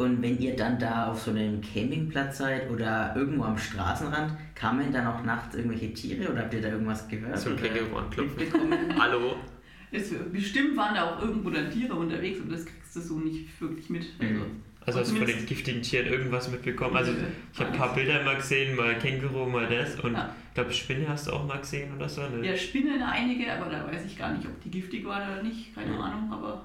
Und 0.00 0.22
wenn 0.22 0.38
ihr 0.38 0.56
dann 0.56 0.78
da 0.78 1.08
auf 1.10 1.20
so 1.20 1.30
einem 1.30 1.60
Campingplatz 1.60 2.38
seid 2.38 2.70
oder 2.70 3.12
irgendwo 3.14 3.44
am 3.44 3.58
Straßenrand, 3.58 4.32
kamen 4.54 4.90
dann 4.92 5.06
auch 5.06 5.22
nachts 5.24 5.54
irgendwelche 5.54 5.92
Tiere 5.92 6.32
oder 6.32 6.40
habt 6.42 6.54
ihr 6.54 6.62
da 6.62 6.68
irgendwas 6.68 7.06
gehört? 7.06 7.38
So 7.38 7.50
ein 7.50 7.56
Känguru 7.56 7.96
anklopfen. 7.98 8.42
Hallo. 8.98 9.36
Es, 9.92 10.10
bestimmt 10.32 10.74
waren 10.76 10.94
da 10.94 11.04
auch 11.10 11.20
irgendwo 11.20 11.50
dann 11.50 11.70
Tiere 11.70 11.94
unterwegs, 11.94 12.38
aber 12.40 12.52
das 12.52 12.64
kriegst 12.64 12.96
du 12.96 13.00
so 13.00 13.18
nicht 13.18 13.60
wirklich 13.60 13.90
mit. 13.90 14.06
Also, 14.18 14.34
Mhm. 14.34 14.62
Also 14.86 15.00
hast 15.00 15.12
du 15.12 15.16
von 15.16 15.26
den 15.26 15.44
giftigen 15.44 15.82
Tieren 15.82 16.06
irgendwas 16.06 16.50
mitbekommen? 16.50 16.96
Also 16.96 17.12
ich 17.52 17.60
habe 17.60 17.70
ein 17.70 17.76
paar 17.76 17.94
Bilder 17.94 18.24
mal 18.24 18.36
gesehen, 18.36 18.74
mal 18.74 18.94
Känguru, 18.98 19.44
mal 19.46 19.66
das 19.68 20.00
und 20.00 20.14
Ja. 20.14 20.34
ich 20.48 20.54
glaube 20.54 20.72
Spinne 20.72 21.06
hast 21.06 21.26
du 21.26 21.32
auch 21.32 21.46
mal 21.46 21.58
gesehen 21.58 21.94
oder 21.94 22.08
so. 22.08 22.22
Ne? 22.22 22.46
Ja, 22.46 22.56
Spinnen 22.56 23.02
einige, 23.02 23.52
aber 23.52 23.70
da 23.70 23.86
weiß 23.86 24.06
ich 24.06 24.16
gar 24.16 24.32
nicht, 24.32 24.46
ob 24.46 24.58
die 24.62 24.70
giftig 24.70 25.04
waren 25.04 25.30
oder 25.30 25.42
nicht. 25.42 25.74
Keine 25.74 25.92
Ja. 25.92 25.98
Ahnung, 26.00 26.32
aber. 26.32 26.64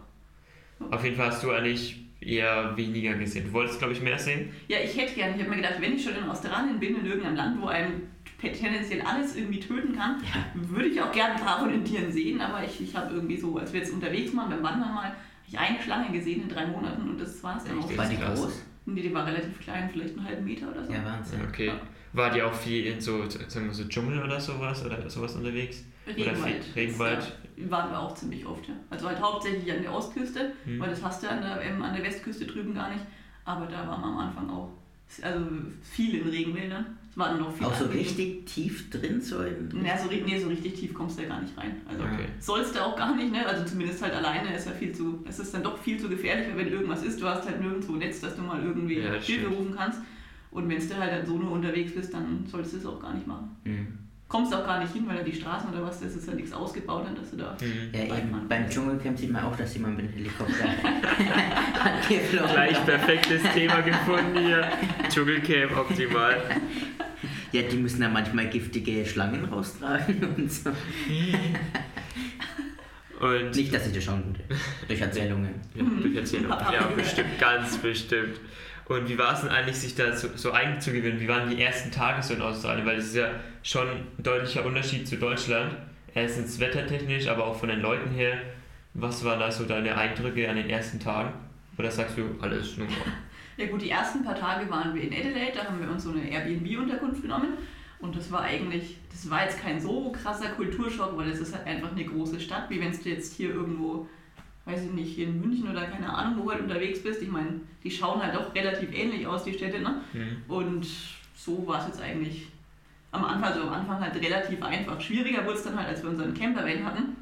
Auf 0.91 1.03
jeden 1.03 1.15
Fall 1.15 1.27
hast 1.27 1.43
du 1.43 1.51
eigentlich 1.51 2.01
eher 2.19 2.75
weniger 2.75 3.13
gesehen. 3.15 3.45
Du 3.45 3.53
wolltest 3.53 3.79
glaube 3.79 3.93
ich 3.93 4.01
mehr 4.01 4.17
sehen? 4.17 4.49
Ja, 4.67 4.77
ich 4.83 4.97
hätte 4.97 5.13
gerne. 5.15 5.35
Ich 5.35 5.41
habe 5.41 5.49
mir 5.51 5.57
gedacht, 5.57 5.75
wenn 5.79 5.93
ich 5.93 6.03
schon 6.03 6.15
in 6.15 6.23
Australien 6.23 6.79
bin, 6.79 6.97
in 6.97 7.05
irgendeinem 7.05 7.35
Land, 7.35 7.61
wo 7.61 7.67
einem 7.67 8.03
tendenziell 8.41 9.01
alles 9.01 9.35
irgendwie 9.35 9.59
töten 9.59 9.95
kann, 9.95 10.21
würde 10.53 10.87
ich 10.87 11.01
auch 11.01 11.11
gerne 11.11 11.35
ein 11.35 11.41
paar 11.41 11.59
von 11.59 11.69
den 11.69 11.83
Tieren 11.83 12.11
sehen. 12.11 12.41
Aber 12.41 12.63
ich, 12.63 12.81
ich 12.81 12.95
habe 12.95 13.13
irgendwie 13.13 13.37
so, 13.37 13.57
als 13.57 13.73
wir 13.73 13.79
jetzt 13.79 13.93
unterwegs 13.93 14.35
waren 14.35 14.49
beim 14.49 14.63
Wandern 14.63 14.93
mal, 14.93 15.05
habe 15.05 15.15
ich 15.47 15.57
eine 15.57 15.81
Schlange 15.81 16.11
gesehen 16.11 16.43
in 16.43 16.49
drei 16.49 16.65
Monaten 16.65 17.09
und 17.09 17.19
das 17.19 17.43
war 17.43 17.57
es 17.57 17.63
dann 17.63 17.79
auch. 17.79 17.97
War 17.97 18.09
die 18.09 18.17
groß? 18.17 18.65
Nee, 18.87 19.01
die 19.01 19.13
war 19.13 19.25
relativ 19.25 19.59
klein, 19.59 19.89
vielleicht 19.91 20.15
einen 20.17 20.27
halben 20.27 20.45
Meter 20.45 20.69
oder 20.69 20.85
so. 20.85 20.93
Ja, 20.93 21.03
Wahnsinn. 21.03 21.39
Okay. 21.47 21.67
Ja. 21.67 21.79
War 22.15 22.31
die 22.31 22.41
auch 22.41 22.53
viel 22.53 22.85
in 22.85 23.01
so, 23.01 23.29
sagen 23.29 23.67
wir 23.67 23.73
so 23.73 23.83
Dschungel 23.85 24.23
oder 24.23 24.39
sowas 24.39 24.85
oder 24.85 25.09
sowas 25.09 25.35
unterwegs? 25.35 25.83
Regenwald. 26.07 26.55
Oder 26.65 26.75
Regenwald? 26.75 27.37
Ja, 27.57 27.71
waren 27.71 27.91
wir 27.91 27.99
auch 27.99 28.13
ziemlich 28.15 28.45
oft, 28.45 28.67
ja. 28.67 28.73
Also 28.89 29.07
halt 29.07 29.19
hauptsächlich 29.19 29.71
an 29.71 29.81
der 29.81 29.93
Ostküste, 29.93 30.51
Hm. 30.65 30.79
weil 30.79 30.89
das 30.89 31.03
hast 31.03 31.23
du 31.23 31.29
an 31.29 31.41
der, 31.41 31.61
ähm, 31.61 31.81
an 31.81 31.93
der 31.95 32.03
Westküste 32.03 32.45
drüben 32.45 32.73
gar 32.73 32.89
nicht. 32.91 33.03
Aber 33.43 33.65
da 33.65 33.87
waren 33.87 34.01
wir 34.01 34.07
am 34.07 34.17
Anfang 34.17 34.49
auch. 34.49 34.69
Also 35.21 35.45
viel 35.83 36.15
in 36.15 36.27
Regenwäldern. 36.27 36.85
Es 37.11 37.17
waren 37.17 37.39
noch 37.39 37.51
viele. 37.53 37.67
Auch 37.69 37.75
so 37.75 37.85
richtig 37.85 38.45
tief 38.45 38.89
drin, 38.89 39.21
so 39.21 39.41
in. 39.43 39.85
Ja, 39.85 39.97
so, 39.97 40.09
nee, 40.09 40.39
so 40.39 40.47
richtig 40.47 40.73
tief 40.73 40.93
kommst 40.93 41.17
du 41.17 41.23
ja 41.23 41.29
gar 41.29 41.41
nicht 41.41 41.55
rein. 41.57 41.81
Also 41.87 42.03
Okay. 42.03 42.25
sollst 42.39 42.75
du 42.75 42.83
auch 42.83 42.95
gar 42.95 43.15
nicht, 43.15 43.31
ne? 43.31 43.45
Also 43.45 43.63
zumindest 43.65 44.01
halt 44.01 44.13
alleine 44.13 44.53
ist 44.55 44.65
ja 44.65 44.71
viel 44.73 44.91
zu, 44.93 45.23
es 45.27 45.39
ist 45.39 45.53
dann 45.53 45.63
doch 45.63 45.77
viel 45.77 45.99
zu 45.99 46.09
gefährlich, 46.09 46.47
weil 46.49 46.65
wenn 46.65 46.73
irgendwas 46.73 47.03
ist, 47.03 47.21
du 47.21 47.25
hast 47.27 47.45
halt 47.47 47.61
nirgendwo 47.61 47.93
Netz, 47.93 48.19
dass 48.19 48.35
du 48.35 48.41
mal 48.41 48.61
irgendwie 48.63 48.99
Ja, 48.99 49.11
Hilfe 49.11 49.23
stimmt. 49.23 49.51
rufen 49.57 49.75
kannst. 49.77 49.99
Und 50.55 50.69
wenn 50.69 50.77
du 50.79 50.95
halt 50.97 51.11
dann 51.11 51.25
so 51.25 51.37
nur 51.37 51.51
unterwegs 51.51 51.93
bist, 51.93 52.13
dann 52.13 52.45
solltest 52.49 52.73
du 52.75 52.77
es 52.77 52.85
auch 52.85 52.99
gar 53.01 53.13
nicht 53.13 53.27
machen. 53.27 53.49
Mhm. 53.65 53.87
Kommst 54.27 54.53
auch 54.55 54.65
gar 54.65 54.79
nicht 54.79 54.91
hin, 54.93 55.03
weil 55.05 55.17
da 55.17 55.23
die 55.23 55.33
Straßen 55.35 55.69
oder 55.71 55.83
was, 55.83 55.99
das 55.99 56.15
ist 56.15 56.27
ja 56.27 56.33
nichts 56.33 56.51
ausgebaut, 56.51 57.05
dann, 57.05 57.15
dass 57.15 57.29
du 57.29 57.37
da. 57.37 57.55
Mhm. 57.61 57.93
Ja, 57.93 57.99
eben. 58.01 58.09
Waldmann. 58.09 58.47
Beim 58.47 58.67
Dschungelcamp 58.69 59.19
sieht 59.19 59.31
man 59.31 59.43
auch, 59.43 59.55
dass 59.55 59.73
jemand 59.75 59.97
mit 59.97 60.07
dem 60.07 60.13
Helikopter 60.13 60.65
angeflogen 61.83 62.49
Gleich 62.51 62.85
perfektes 62.85 63.43
Thema 63.53 63.81
gefunden 63.81 64.39
hier. 64.39 64.67
Dschungelcamp 65.09 65.77
optimal. 65.77 66.37
Ja, 67.51 67.61
die 67.61 67.77
müssen 67.77 68.01
ja 68.01 68.09
manchmal 68.09 68.47
giftige 68.47 69.05
Schlangen 69.05 69.45
raustragen 69.45 70.23
und 70.37 70.51
so. 70.51 70.71
Und 73.19 73.55
Nicht, 73.55 73.73
dass 73.73 73.87
ich 73.87 73.93
das 73.93 74.03
schon 74.03 74.23
würde. 74.25 74.39
Durch 74.87 74.99
Erzählungen. 75.01 75.49
ja, 75.75 75.83
durch 76.01 76.15
Erzählung. 76.15 76.51
Hab- 76.51 76.65
hab 76.65 76.73
Ja, 76.73 76.81
bestimmt, 76.95 77.39
ganz 77.39 77.77
bestimmt. 77.77 78.39
Und 78.87 79.09
wie 79.09 79.17
war 79.17 79.33
es 79.33 79.41
denn 79.41 79.49
eigentlich, 79.49 79.77
sich 79.77 79.95
da 79.95 80.15
so, 80.15 80.29
so 80.35 80.51
einzugewöhnen? 80.51 81.19
Wie 81.19 81.27
waren 81.27 81.49
die 81.49 81.61
ersten 81.61 81.91
Tage 81.91 82.21
so 82.21 82.35
in 82.35 82.41
Australien? 82.41 82.85
Weil 82.85 82.97
das 82.97 83.05
ist 83.05 83.15
ja 83.15 83.31
schon 83.63 83.89
ein 83.89 84.07
deutlicher 84.19 84.63
Unterschied 84.63 85.07
zu 85.07 85.17
Deutschland. 85.17 85.75
Erstens 86.13 86.59
wettertechnisch, 86.59 87.27
aber 87.27 87.45
auch 87.45 87.55
von 87.55 87.69
den 87.69 87.81
Leuten 87.81 88.11
her. 88.11 88.37
Was 88.93 89.25
waren 89.25 89.39
da 89.39 89.51
so 89.51 89.65
deine 89.65 89.97
Eindrücke 89.97 90.47
an 90.49 90.55
den 90.55 90.69
ersten 90.69 90.99
Tagen? 90.99 91.33
Oder 91.77 91.91
sagst 91.91 92.17
du, 92.17 92.23
alles 92.41 92.77
nur 92.77 92.87
Ja 93.57 93.67
gut, 93.67 93.81
die 93.81 93.89
ersten 93.89 94.23
paar 94.23 94.35
Tage 94.35 94.69
waren 94.69 94.93
wir 94.93 95.01
in 95.01 95.13
Adelaide, 95.13 95.53
da 95.55 95.65
haben 95.65 95.79
wir 95.79 95.89
uns 95.89 96.03
so 96.03 96.11
eine 96.11 96.29
Airbnb-Unterkunft 96.29 97.21
genommen. 97.21 97.53
Und 97.99 98.15
das 98.15 98.31
war 98.31 98.41
eigentlich, 98.41 98.97
das 99.09 99.29
war 99.29 99.43
jetzt 99.43 99.61
kein 99.61 99.79
so 99.79 100.11
krasser 100.11 100.49
Kulturschock, 100.49 101.17
weil 101.17 101.29
es 101.29 101.39
ist 101.39 101.55
halt 101.55 101.65
einfach 101.65 101.91
eine 101.91 102.03
große 102.03 102.39
Stadt, 102.39 102.69
wie 102.69 102.81
wenn 102.81 102.91
du 102.91 103.09
jetzt 103.09 103.33
hier 103.33 103.51
irgendwo, 103.51 104.07
weiß 104.65 104.83
ich 104.83 104.91
nicht, 104.91 105.15
hier 105.15 105.27
in 105.27 105.39
München 105.39 105.69
oder 105.69 105.85
keine 105.85 106.11
Ahnung, 106.11 106.43
wo 106.43 106.51
halt 106.51 106.61
unterwegs 106.61 107.01
bist. 107.03 107.21
Ich 107.21 107.29
meine, 107.29 107.61
die 107.83 107.91
schauen 107.91 108.21
halt 108.21 108.35
doch 108.35 108.53
relativ 108.53 108.91
ähnlich 108.93 109.25
aus, 109.27 109.43
die 109.43 109.53
Städte, 109.53 109.79
ne? 109.79 110.01
hm. 110.11 110.41
Und 110.47 110.87
so 111.35 111.65
war 111.67 111.79
es 111.79 111.87
jetzt 111.87 112.01
eigentlich 112.01 112.47
am 113.11 113.23
Anfang, 113.23 113.53
also 113.53 113.67
am 113.67 113.73
Anfang 113.73 113.99
halt 113.99 114.15
relativ 114.15 114.61
einfach. 114.63 114.99
Schwieriger 114.99 115.45
wurde 115.45 115.57
es 115.57 115.63
dann 115.63 115.77
halt, 115.77 115.87
als 115.87 116.01
wir 116.01 116.09
unseren 116.09 116.33
Campervan 116.33 116.85
hatten. 116.85 117.15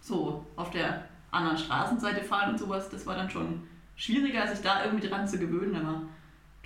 So 0.00 0.46
auf 0.54 0.70
der 0.70 1.04
anderen 1.32 1.58
Straßenseite 1.58 2.22
fahren 2.22 2.52
und 2.52 2.58
sowas, 2.58 2.88
das 2.88 3.04
war 3.06 3.16
dann 3.16 3.28
schon 3.28 3.62
schwieriger, 3.96 4.46
sich 4.46 4.60
da 4.60 4.84
irgendwie 4.84 5.08
dran 5.08 5.26
zu 5.26 5.38
gewöhnen, 5.38 5.74
aber 5.74 6.02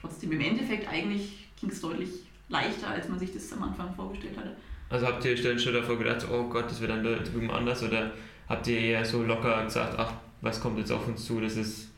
trotzdem 0.01 0.33
im 0.33 0.41
Endeffekt 0.41 0.89
eigentlich 0.89 1.49
ging 1.59 1.71
es 1.71 1.81
deutlich 1.81 2.11
leichter, 2.49 2.89
als 2.89 3.09
man 3.09 3.19
sich 3.19 3.33
das 3.33 3.53
am 3.53 3.63
Anfang 3.63 3.95
vorgestellt 3.95 4.37
hatte. 4.37 4.57
Also 4.91 5.07
habt 5.07 5.25
ihr 5.25 5.33
euch 5.33 5.43
dann 5.43 5.59
schon 5.59 5.73
davor 5.73 5.97
gedacht, 5.97 6.27
oh 6.31 6.45
Gott, 6.45 6.67
das 6.67 6.81
wird 6.81 6.91
dann 6.91 7.05
da 7.05 7.15
drüben 7.17 7.51
anders? 7.51 7.83
Oder 7.83 8.13
habt 8.51 8.67
ihr 8.67 8.79
eher 8.79 9.05
so 9.05 9.23
locker 9.23 9.65
gesagt, 9.65 9.95
ach, 9.99 10.13
was 10.43 10.61
kommt 10.61 10.79
jetzt 10.79 10.93
auf 10.93 11.07
uns 11.09 11.25
zu, 11.25 11.41
das 11.41 11.57
ist 11.57 11.91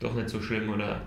doch 0.00 0.14
nicht 0.14 0.28
so 0.28 0.40
schlimm? 0.42 0.68
Oder 0.70 1.02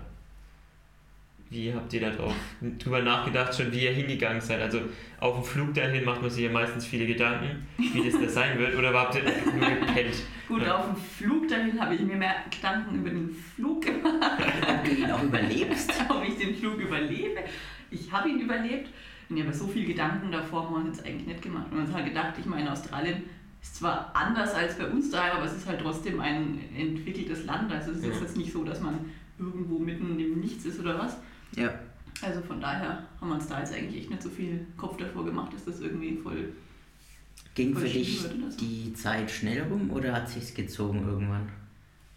wie 1.50 1.72
habt 1.74 1.92
ihr 1.92 2.00
da 2.00 2.10
drauf 2.10 2.34
drüber 2.78 3.02
nachgedacht, 3.02 3.54
schon 3.54 3.70
wie 3.72 3.80
ihr 3.84 3.92
hingegangen 3.92 4.40
seid? 4.40 4.62
Also 4.62 4.80
auf 5.20 5.34
dem 5.34 5.44
Flug 5.44 5.74
dahin 5.74 6.02
macht 6.04 6.22
man 6.22 6.30
sich 6.30 6.44
ja 6.44 6.50
meistens 6.50 6.86
viele 6.86 7.06
Gedanken, 7.06 7.66
wie 7.76 8.10
das 8.10 8.18
da 8.18 8.26
sein 8.28 8.58
wird, 8.58 8.74
oder 8.74 8.90
habt 8.94 9.14
ihr 9.16 9.22
nur 9.22 9.68
gepennt? 9.68 10.14
Gut, 10.48 10.62
Ja. 10.62 10.76
auf 10.76 10.86
dem 10.86 10.96
Flug 10.96 11.48
dahin 11.48 11.78
habe 11.78 11.94
ich 11.94 12.00
mir 12.00 12.16
mehr 12.16 12.36
Gedanken 12.50 12.94
über 12.96 13.10
den 13.10 13.30
Flug 13.30 13.82
gemacht, 13.84 14.14
Ob 14.68 14.84
du 14.84 14.90
ihn 14.92 15.10
auch 15.10 15.22
überlebst? 15.22 15.92
ob 16.08 16.24
ich 16.26 16.36
den 16.38 16.54
Flug 16.54 16.78
überlebe. 16.78 17.40
Ich 17.90 18.10
habe 18.10 18.30
ihn 18.30 18.40
überlebt. 18.40 18.88
Und 19.28 19.36
ich 19.38 19.44
habe 19.44 19.54
so 19.54 19.66
viel 19.66 19.86
Gedanken 19.86 20.30
davor 20.32 20.64
haben 20.64 20.72
wir 20.74 20.80
uns 20.88 20.98
jetzt 20.98 21.06
eigentlich 21.06 21.26
nicht 21.26 21.42
gemacht. 21.42 21.66
Wir 21.70 21.78
haben 21.78 21.86
uns 21.86 21.94
halt 21.94 22.06
gedacht, 22.06 22.34
ich 22.38 22.44
meine, 22.46 22.70
Australien 22.72 23.22
ist 23.62 23.76
zwar 23.76 24.10
anders 24.14 24.52
als 24.54 24.76
bei 24.76 24.86
uns 24.88 25.10
daheim, 25.10 25.36
aber 25.36 25.46
es 25.46 25.54
ist 25.56 25.66
halt 25.66 25.80
trotzdem 25.80 26.20
ein 26.20 26.58
entwickeltes 26.76 27.44
Land. 27.46 27.70
Also 27.72 27.92
es 27.92 27.98
ist 27.98 28.06
Ja. 28.06 28.20
jetzt 28.20 28.36
nicht 28.36 28.52
so, 28.52 28.64
dass 28.64 28.80
man 28.80 28.98
irgendwo 29.38 29.78
mitten 29.78 30.18
im 30.18 30.40
Nichts 30.40 30.64
ist 30.64 30.80
oder 30.80 30.98
was. 30.98 31.16
Ja. 31.56 31.70
Also 32.20 32.40
von 32.42 32.60
daher 32.60 33.04
haben 33.20 33.28
wir 33.28 33.34
uns 33.36 33.46
da 33.48 33.60
jetzt 33.60 33.72
eigentlich 33.74 34.02
echt 34.02 34.10
nicht 34.10 34.22
so 34.22 34.28
viel 34.30 34.66
Kopf 34.76 34.96
davor 34.96 35.24
gemacht, 35.24 35.52
dass 35.54 35.64
das 35.64 35.80
irgendwie 35.80 36.16
voll. 36.16 36.52
Ging 37.54 37.74
für 37.74 37.80
Voll 37.80 37.88
dich 37.90 38.08
schief 38.20 38.22
wird 38.24 38.60
die 38.60 38.92
Zeit 38.94 39.30
schnell 39.30 39.62
rum 39.64 39.90
oder 39.90 40.12
hat 40.12 40.28
sich's 40.28 40.54
gezogen 40.54 41.06
irgendwann? 41.06 41.48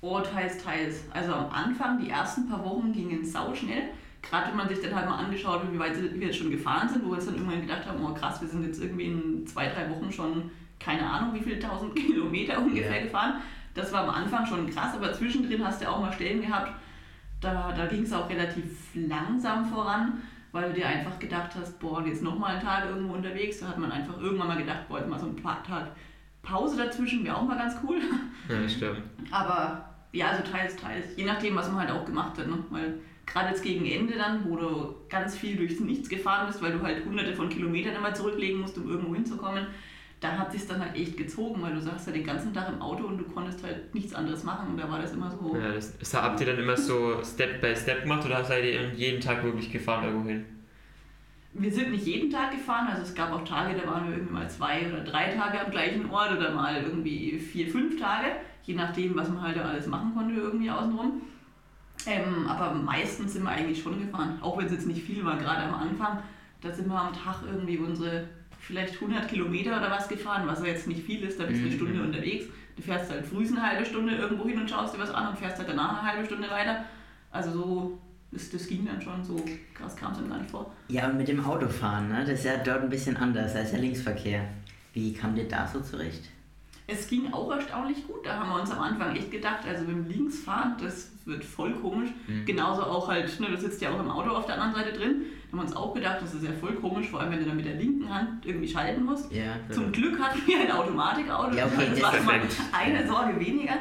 Oh, 0.02 0.20
teils, 0.20 0.64
teils. 0.64 1.04
Also 1.12 1.34
am 1.34 1.50
Anfang, 1.52 2.00
die 2.00 2.10
ersten 2.10 2.48
paar 2.48 2.64
Wochen 2.64 2.94
gingen 2.94 3.26
sauschnell. 3.26 3.84
Gerade 4.22 4.50
wenn 4.50 4.58
man 4.58 4.68
sich 4.70 4.80
dann 4.82 4.96
halt 4.96 5.08
mal 5.08 5.18
angeschaut 5.18 5.64
hat, 5.64 5.74
wie 5.74 5.80
weit 5.80 5.96
wir 6.02 6.28
jetzt 6.28 6.38
schon 6.38 6.50
gefahren 6.52 6.90
sind, 6.90 7.04
wo 7.04 7.10
wir 7.10 7.16
uns 7.16 7.26
dann 7.26 7.36
irgendwann 7.36 7.62
gedacht 7.62 7.86
haben, 7.86 8.04
oh 8.04 8.14
krass, 8.14 8.42
wir 8.42 8.48
sind 8.48 8.64
jetzt 8.64 8.82
irgendwie 8.82 9.06
in 9.06 9.46
zwei, 9.48 9.68
drei 9.68 9.90
Wochen 9.90 10.12
schon, 10.12 10.50
keine 10.80 11.08
Ahnung, 11.10 11.34
wie 11.34 11.40
viele 11.44 11.60
tausend 11.60 11.96
Kilometer 11.96 12.60
ungefähr 12.60 12.98
Ja. 13.00 13.04
gefahren. 13.04 13.34
Das 13.74 13.92
war 13.92 14.04
am 14.04 14.10
Anfang 14.10 14.46
schon 14.46 14.70
krass, 14.70 14.96
aber 14.96 15.12
zwischendrin 15.14 15.66
hast 15.66 15.82
du 15.82 15.90
auch 15.90 16.00
mal 16.00 16.14
Stellen 16.14 16.42
gehabt, 16.42 16.72
da, 17.42 17.74
da 17.76 17.86
ging 17.88 18.04
es 18.04 18.14
auch 18.14 18.30
relativ 18.30 18.64
langsam 18.96 19.66
voran, 19.66 20.22
weil 20.54 20.70
du 20.70 20.76
dir 20.80 20.88
einfach 20.88 21.20
gedacht 21.20 21.52
hast, 21.60 21.78
boah, 21.80 22.02
jetzt 22.06 22.24
nochmal 22.24 22.54
einen 22.56 22.62
Tag 22.64 22.86
irgendwo 22.86 23.14
unterwegs. 23.16 23.60
Da 23.60 23.68
hat 23.68 23.78
man 23.78 23.92
einfach 23.92 24.18
irgendwann 24.22 24.48
mal 24.48 24.58
gedacht, 24.58 24.88
boah, 24.88 25.00
jetzt 25.00 25.10
mal 25.10 25.20
so 25.20 25.28
ein 25.28 25.36
paar 25.36 25.62
Tag 25.64 25.88
Pause 26.42 26.78
dazwischen 26.78 27.26
wäre 27.26 27.36
auch 27.36 27.44
mal 27.44 27.58
ganz 27.58 27.76
cool. 27.84 27.98
Ja, 28.48 28.70
stimmt. 28.70 29.02
Aber 29.32 29.90
ja, 30.14 30.28
also 30.28 30.44
teils, 30.50 30.76
teils. 30.78 31.08
Je 31.18 31.26
nachdem, 31.26 31.56
was 31.56 31.68
man 31.70 31.82
halt 31.82 31.92
auch 31.92 32.06
gemacht 32.06 32.38
hat. 32.38 32.48
Ne? 32.48 32.58
Weil 32.70 33.00
gerade 33.26 33.50
jetzt 33.50 33.64
gegen 33.64 33.86
Ende 33.86 34.14
dann, 34.16 34.48
wo 34.48 34.56
du 34.56 34.96
ganz 35.10 35.36
viel 35.38 35.58
durchs 35.58 35.80
Nichts 35.82 36.08
gefahren 36.08 36.48
bist, 36.48 36.62
weil 36.62 36.72
du 36.72 36.82
halt 36.82 37.04
hunderte 37.04 37.34
von 37.34 37.50
Kilometern 37.50 37.96
immer 37.96 38.14
zurücklegen 38.14 38.62
musst, 38.62 38.78
um 38.78 38.88
irgendwo 38.90 39.14
hinzukommen, 39.14 39.68
da 40.26 40.38
hat 40.38 40.52
sich 40.52 40.68
dann 40.68 40.82
halt 40.82 40.96
echt 40.96 41.18
gezogen, 41.18 41.62
weil 41.62 41.74
du 41.74 41.82
saßt 41.82 42.08
ja 42.08 42.14
den 42.14 42.26
ganzen 42.26 42.54
Tag 42.54 42.70
im 42.70 42.82
Auto 42.82 43.06
und 43.06 43.18
du 43.18 43.24
konntest 43.26 43.64
halt 43.64 43.94
nichts 43.94 44.14
anderes 44.14 44.44
machen 44.44 44.70
und 44.70 44.78
da 44.78 44.90
war 44.90 45.00
das 45.00 45.14
immer 45.14 45.30
so. 45.30 45.56
Ja, 45.56 45.74
das, 45.74 45.98
das 45.98 46.14
habt 46.14 46.40
ihr 46.40 46.48
dann 46.48 46.60
immer 46.60 46.76
so 46.76 47.24
Step 47.24 47.62
by 47.62 47.76
Step 47.76 48.04
gemacht 48.04 48.26
oder 48.26 48.44
seid 48.44 48.66
ihr 48.66 48.94
jeden 48.94 49.22
Tag 49.22 49.44
wirklich 49.44 49.72
gefahren 49.72 50.06
irgendwo 50.06 50.30
hin? 50.30 50.46
Wir 51.54 51.72
sind 51.72 51.92
nicht 51.92 52.06
jeden 52.06 52.30
Tag 52.30 52.52
gefahren, 52.52 52.88
also 52.90 53.04
es 53.04 53.16
gab 53.16 53.32
auch 53.32 53.44
Tage, 53.46 53.80
da 53.80 53.90
waren 53.90 54.10
wir 54.10 54.18
irgendwie 54.18 54.34
mal 54.34 54.50
zwei 54.50 54.92
oder 54.92 55.04
drei 55.04 55.34
Tage 55.34 55.64
am 55.64 55.72
gleichen 55.72 56.10
Ort 56.10 56.34
oder 56.34 56.52
mal 56.52 56.82
irgendwie 56.82 57.38
vier, 57.38 57.68
fünf 57.70 58.00
Tage, 58.00 58.28
je 58.64 58.76
nachdem, 58.76 59.16
was 59.16 59.30
man 59.30 59.42
halt 59.42 59.58
da 59.58 59.62
alles 59.62 59.88
machen 59.88 60.14
konnte 60.14 60.36
irgendwie 60.36 60.70
außenrum. 60.70 61.22
Ähm, 62.08 62.48
aber 62.48 62.74
meistens 62.74 63.34
sind 63.34 63.44
wir 63.44 63.52
eigentlich 63.52 63.82
schon 63.82 64.00
gefahren, 64.00 64.38
auch 64.42 64.58
wenn 64.58 64.66
es 64.66 64.74
jetzt 64.74 64.88
nicht 64.88 65.04
viel 65.04 65.24
war, 65.24 65.38
gerade 65.38 65.64
am 65.64 65.76
Anfang. 65.76 66.20
Da 66.62 66.72
sind 66.72 66.88
wir 66.88 67.00
am 67.00 67.14
Tag 67.14 67.38
irgendwie 67.48 67.78
unsere 67.78 68.28
vielleicht 68.66 68.96
100 68.96 69.28
Kilometer 69.28 69.78
oder 69.78 69.92
was 69.92 70.08
gefahren, 70.08 70.48
was 70.48 70.60
ja 70.62 70.68
jetzt 70.68 70.88
nicht 70.88 71.04
viel 71.06 71.24
ist, 71.24 71.40
da 71.40 71.46
bist 71.46 71.60
du 71.62 71.66
eine 71.66 71.74
Mhm. 71.76 71.78
Stunde 71.80 72.02
unterwegs. 72.04 72.46
Du 72.76 72.82
fährst 72.82 73.10
halt 73.12 73.26
früh 73.26 73.46
eine 73.48 73.62
halbe 73.62 73.86
Stunde 73.86 74.16
irgendwo 74.16 74.46
hin 74.48 74.60
und 74.60 74.70
schaust 74.70 74.96
dir 74.96 75.00
was 75.00 75.12
an 75.12 75.30
und 75.30 75.38
fährst 75.38 75.58
halt 75.60 75.70
danach 75.70 76.02
eine 76.02 76.12
halbe 76.12 76.26
Stunde 76.26 76.50
weiter. 76.50 76.84
Also 77.32 77.52
so, 77.52 78.00
das, 78.32 78.50
das 78.50 78.68
ging 78.68 78.86
dann 78.86 79.02
schon, 79.02 79.24
so 79.24 79.36
krass 79.74 79.96
kam 79.96 80.12
es 80.12 80.18
dann 80.20 80.30
gar 80.30 80.40
nicht 80.40 80.52
vor. 80.52 80.72
Ja, 80.90 81.08
und 81.08 81.18
mit 81.18 81.28
dem 81.28 81.46
Autofahren, 81.46 82.10
ne? 82.10 82.22
das 82.22 82.40
ist 82.40 82.46
ja 82.46 82.58
dort 82.58 82.84
ein 82.84 82.90
bisschen 82.90 83.16
anders 83.18 83.56
als 83.56 83.72
der 83.72 83.80
Linksverkehr. 83.80 84.46
Wie 84.94 85.14
kam 85.14 85.36
dir 85.36 85.48
da 85.48 85.68
so 85.68 85.80
zurecht? 85.82 86.24
Es 86.88 87.08
ging 87.08 87.32
auch 87.34 87.50
erstaunlich 87.52 88.06
gut. 88.06 88.26
Da 88.26 88.38
haben 88.40 88.50
wir 88.50 88.62
uns 88.62 88.70
am 88.72 88.80
Anfang 88.80 89.16
echt 89.16 89.32
gedacht, 89.32 89.66
also 89.68 89.86
mit 89.86 89.96
dem 89.96 90.08
Linksfahren, 90.08 90.76
das 90.82 91.12
wird 91.26 91.44
voll 91.44 91.74
komisch. 91.74 92.10
Mhm. 92.28 92.46
Genauso 92.46 92.84
auch 92.84 93.08
halt, 93.08 93.40
ne, 93.40 93.48
du 93.50 93.58
sitzt 93.58 93.82
ja 93.82 93.90
auch 93.90 94.00
im 94.00 94.10
Auto 94.12 94.30
auf 94.32 94.46
der 94.46 94.62
anderen 94.62 94.84
Seite 94.86 94.98
drin. 94.98 95.24
Haben 95.56 95.62
wir 95.62 95.68
uns 95.68 95.76
auch 95.78 95.94
gedacht, 95.94 96.18
das 96.22 96.34
ist 96.34 96.44
ja 96.44 96.52
voll 96.52 96.74
komisch, 96.74 97.08
vor 97.08 97.22
allem 97.22 97.32
wenn 97.32 97.40
du 97.40 97.46
dann 97.46 97.56
mit 97.56 97.66
der 97.66 97.76
linken 97.76 98.14
Hand 98.14 98.46
irgendwie 98.46 98.68
schalten 98.68 99.06
musst. 99.06 99.32
Ja. 99.32 99.56
Zum 99.70 99.90
Glück 99.90 100.20
hatten 100.20 100.42
wir 100.46 100.60
ein 100.60 100.70
Automatikauto. 100.70 101.56
Ja, 101.56 101.66
okay, 101.66 101.88
das 101.92 102.02
war 102.02 102.14
schon 102.14 102.26
mal 102.26 102.42
eine 102.74 103.08
Sorge 103.08 103.40
weniger. 103.40 103.76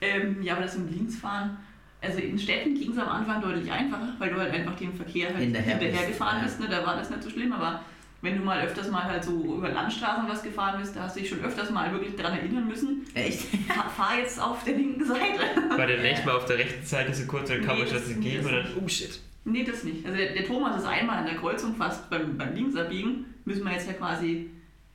Ähm, 0.00 0.42
ja, 0.42 0.54
aber 0.54 0.62
das 0.62 0.76
im 0.76 0.88
Linksfahren, 0.88 1.58
also 2.00 2.18
in 2.18 2.38
Städten 2.38 2.74
ging 2.74 2.92
es 2.92 2.98
am 2.98 3.08
Anfang 3.08 3.42
deutlich 3.42 3.70
einfacher, 3.70 4.14
weil 4.18 4.30
du 4.30 4.38
halt 4.38 4.54
einfach 4.54 4.74
dem 4.76 4.94
Verkehr 4.94 5.28
halt 5.28 5.40
Hinterher 5.40 5.76
hinterher, 5.76 6.06
bist, 6.06 6.08
gefahren 6.12 6.38
ja. 6.38 6.44
bist. 6.44 6.60
Ne? 6.60 6.66
Da 6.70 6.86
war 6.86 6.96
das 6.96 7.10
nicht 7.10 7.22
so 7.22 7.28
schlimm, 7.28 7.52
aber 7.52 7.82
wenn 8.22 8.38
du 8.38 8.42
mal 8.42 8.62
öfters 8.62 8.90
mal 8.90 9.04
halt 9.04 9.22
so 9.22 9.56
über 9.56 9.68
Landstraßen 9.68 10.26
was 10.26 10.42
gefahren 10.42 10.80
bist, 10.80 10.96
da 10.96 11.02
hast 11.02 11.16
du 11.16 11.20
dich 11.20 11.28
schon 11.28 11.44
öfters 11.44 11.70
mal 11.70 11.92
wirklich 11.92 12.16
daran 12.16 12.38
erinnern 12.38 12.66
müssen, 12.66 13.06
Echt? 13.12 13.48
fahr, 13.94 14.18
jetzt 14.18 14.40
auf 14.40 14.64
der 14.64 14.76
linken 14.76 15.04
Seite. 15.04 15.76
War 15.76 15.86
der 15.86 16.00
nicht 16.00 16.24
mal 16.24 16.36
auf 16.36 16.46
der 16.46 16.56
rechten 16.56 16.86
Seite 16.86 17.12
so 17.12 17.26
kurz, 17.26 17.50
dann 17.50 17.62
kam 17.62 17.76
Nee, 17.76 17.82
euch 17.82 17.90
das 17.90 18.08
das 18.08 18.16
und 18.16 18.24
dann, 18.24 18.66
oh 18.82 18.88
shit. 18.88 19.20
Nee, 19.50 19.64
das 19.64 19.84
nicht. 19.84 20.04
Also 20.04 20.16
der, 20.16 20.32
der 20.32 20.46
Thomas 20.46 20.76
ist 20.76 20.86
einmal 20.86 21.18
an 21.18 21.26
der 21.26 21.36
Kreuzung 21.36 21.74
fast 21.74 22.08
beim, 22.10 22.36
beim 22.36 22.54
Linksabbiegen, 22.54 23.26
müssen 23.44 23.64
wir 23.64 23.72
jetzt 23.72 23.86
ja 23.86 23.94
quasi 23.94 24.50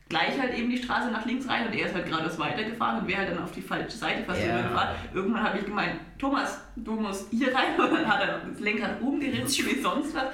gleich 0.09 0.39
halt 0.39 0.53
eben 0.57 0.69
die 0.69 0.77
Straße 0.77 1.09
nach 1.11 1.25
links 1.25 1.47
rein 1.47 1.65
und 1.67 1.73
er 1.73 1.87
ist 1.87 1.95
halt 1.95 2.05
geradeaus 2.05 2.37
weitergefahren 2.37 3.01
und 3.01 3.07
wäre 3.07 3.19
halt 3.19 3.31
dann 3.31 3.39
auf 3.43 3.51
die 3.51 3.61
falsche 3.61 3.97
Seite 3.97 4.23
fast 4.23 4.41
Ja. 4.45 4.57
rübergefahren. 4.57 4.95
Irgendwann 5.13 5.43
habe 5.43 5.57
ich 5.59 5.65
gemeint, 5.65 5.99
Thomas, 6.19 6.61
du 6.75 6.91
musst 6.93 7.31
hier 7.31 7.47
rein 7.53 7.73
und 7.79 7.91
dann 7.91 8.07
hat 8.07 8.21
er 8.21 8.39
das 8.47 8.59
Lenkrad 8.59 9.01
umgeritzt 9.01 9.65
wie 9.65 9.81
sonst 9.81 10.13
was. 10.15 10.25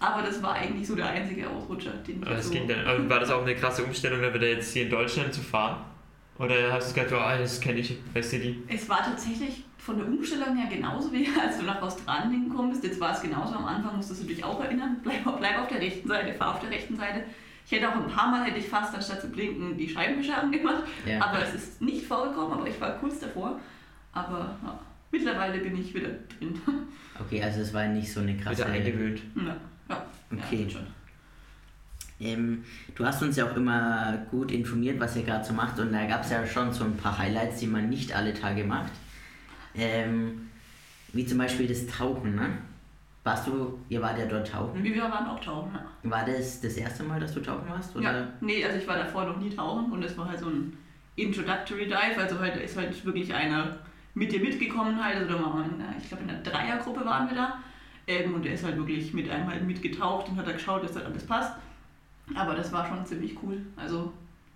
Aber 0.00 0.22
das 0.22 0.42
war 0.42 0.54
eigentlich 0.54 0.86
so 0.86 0.96
der 0.96 1.06
einzige 1.06 1.48
Ausrutscher, 1.48 1.92
den 2.06 2.20
ich 2.22 2.28
das 2.28 2.46
so... 2.48 2.52
ging 2.52 2.66
dann. 2.66 3.08
War 3.08 3.20
das 3.20 3.30
auch 3.30 3.42
eine 3.42 3.54
krasse 3.54 3.84
Umstellung, 3.84 4.20
dann 4.20 4.34
wieder 4.34 4.48
jetzt 4.48 4.72
hier 4.72 4.82
in 4.82 4.90
Deutschland 4.90 5.32
zu 5.32 5.40
fahren? 5.40 5.84
Oder 6.38 6.72
hast 6.72 6.90
du 6.90 7.00
gesagt, 7.00 7.12
oh, 7.12 7.38
das 7.40 7.60
kenne 7.60 7.78
ich, 7.78 7.96
weißt 8.12 8.32
du 8.32 8.38
die? 8.38 8.62
Es 8.68 8.88
war 8.88 9.04
tatsächlich 9.04 9.64
von 9.84 9.98
der 9.98 10.06
Umstellung 10.06 10.56
her 10.56 10.68
genauso 10.70 11.12
wie 11.12 11.26
als 11.40 11.58
du 11.58 11.64
nach 11.64 11.82
Australien 11.82 12.52
bist. 12.70 12.84
Jetzt 12.84 13.00
war 13.00 13.12
es 13.12 13.20
genauso 13.20 13.54
am 13.56 13.64
Anfang, 13.64 13.96
musstest 13.96 14.22
du 14.22 14.26
dich 14.26 14.42
auch 14.44 14.62
erinnern. 14.62 14.96
Bleib, 15.02 15.24
bleib 15.38 15.58
auf 15.58 15.68
der 15.68 15.80
rechten 15.80 16.08
Seite, 16.08 16.32
fahr 16.34 16.54
auf 16.54 16.60
der 16.60 16.70
rechten 16.70 16.96
Seite. 16.96 17.24
Ich 17.66 17.72
hätte 17.72 17.88
auch 17.88 17.96
ein 17.96 18.06
paar 18.06 18.30
Mal, 18.30 18.44
hätte 18.44 18.58
ich 18.58 18.68
fast 18.68 18.94
anstatt 18.94 19.20
zu 19.20 19.28
blinken, 19.28 19.76
die 19.76 19.88
Scheibenwischer 19.88 20.42
angemacht. 20.42 20.84
Ja. 21.06 21.20
Aber 21.20 21.42
es 21.42 21.54
ist 21.54 21.80
nicht 21.82 22.06
vorgekommen, 22.06 22.52
aber 22.58 22.68
ich 22.68 22.80
war 22.80 22.98
kurz 22.98 23.18
davor. 23.20 23.58
Aber 24.12 24.56
ja, 24.62 24.78
mittlerweile 25.10 25.58
bin 25.58 25.76
ich 25.80 25.94
wieder 25.94 26.10
drin. 26.38 26.60
Okay, 27.20 27.42
also 27.42 27.60
es 27.60 27.72
war 27.74 27.86
nicht 27.86 28.10
so 28.10 28.20
eine 28.20 28.36
krasse... 28.36 28.62
Wieder 28.62 28.72
eingewöhnt. 28.72 29.20
ja, 29.36 29.56
ja, 29.88 30.06
Okay. 30.32 30.64
ja, 30.64 30.70
schon. 30.70 30.86
Ähm, 32.20 32.64
du 32.94 33.04
hast 33.04 33.22
uns 33.22 33.36
ja 33.36 33.44
auch 33.44 33.54
immer 33.54 34.16
gut 34.30 34.50
informiert, 34.50 34.98
was 34.98 35.14
ihr 35.16 35.22
gerade 35.22 35.44
so 35.44 35.52
macht 35.52 35.78
und 35.78 35.92
da 35.92 36.06
gab 36.06 36.22
es 36.24 36.30
ja 36.30 36.44
schon 36.46 36.72
so 36.72 36.84
ein 36.84 36.96
paar 36.96 37.18
Highlights, 37.18 37.60
die 37.60 37.66
man 37.66 37.90
nicht 37.90 38.12
alle 38.14 38.32
Tage 38.32 38.64
macht. 38.64 38.92
Ähm, 39.74 40.48
wie 41.12 41.26
zum 41.26 41.38
Beispiel 41.38 41.66
das 41.66 41.86
Tauchen, 41.86 42.34
ne? 42.36 42.58
Warst 43.24 43.46
du, 43.46 43.78
ihr 43.88 44.02
wart 44.02 44.18
ja 44.18 44.26
dort 44.26 44.50
tauchen. 44.50 44.82
Wir 44.82 45.00
waren 45.02 45.26
auch 45.28 45.38
tauchen, 45.38 45.70
ja. 45.74 46.10
War 46.10 46.24
das 46.24 46.60
das 46.60 46.76
erste 46.76 47.04
Mal, 47.04 47.20
dass 47.20 47.32
du 47.34 47.40
tauchen 47.40 47.68
warst? 47.68 47.94
Oder? 47.94 48.12
Ja, 48.20 48.28
nee, 48.40 48.64
also 48.64 48.78
ich 48.78 48.86
war 48.88 48.96
davor 48.96 49.24
noch 49.26 49.36
nie 49.36 49.50
tauchen 49.50 49.92
und 49.92 50.02
es 50.02 50.16
war 50.18 50.28
halt 50.28 50.40
so 50.40 50.46
ein 50.48 50.76
Introductory 51.14 51.84
Dive, 51.86 52.18
also 52.18 52.38
halt 52.40 52.56
da 52.56 52.60
ist 52.60 52.76
halt 52.76 53.04
wirklich 53.04 53.32
einer 53.32 53.76
mit 54.14 54.32
dir 54.32 54.40
mitgekommen 54.40 55.02
halt, 55.02 55.16
also 55.18 55.32
da 55.38 55.40
waren 55.42 55.58
wir, 55.70 55.76
in 55.76 55.82
einer- 55.82 55.96
ich 55.98 56.08
glaube 56.08 56.24
in 56.24 56.30
einer 56.30 56.40
Dreiergruppe 56.42 57.04
waren 57.04 57.28
wir 57.28 57.36
da 57.36 57.58
ähm, 58.08 58.34
und 58.34 58.44
der 58.44 58.54
ist 58.54 58.64
halt 58.64 58.76
wirklich 58.76 59.14
mit 59.14 59.30
einem 59.30 59.46
halt 59.46 59.64
mitgetaucht 59.66 60.28
und 60.28 60.36
hat 60.36 60.46
da 60.48 60.52
geschaut, 60.52 60.82
dass 60.82 60.92
das 60.92 61.04
alles 61.04 61.24
passt. 61.26 61.52
Aber 62.34 62.54
das 62.54 62.72
war 62.72 62.86
schon 62.88 63.04
ziemlich 63.06 63.36
cool, 63.42 63.60
also 63.76 64.12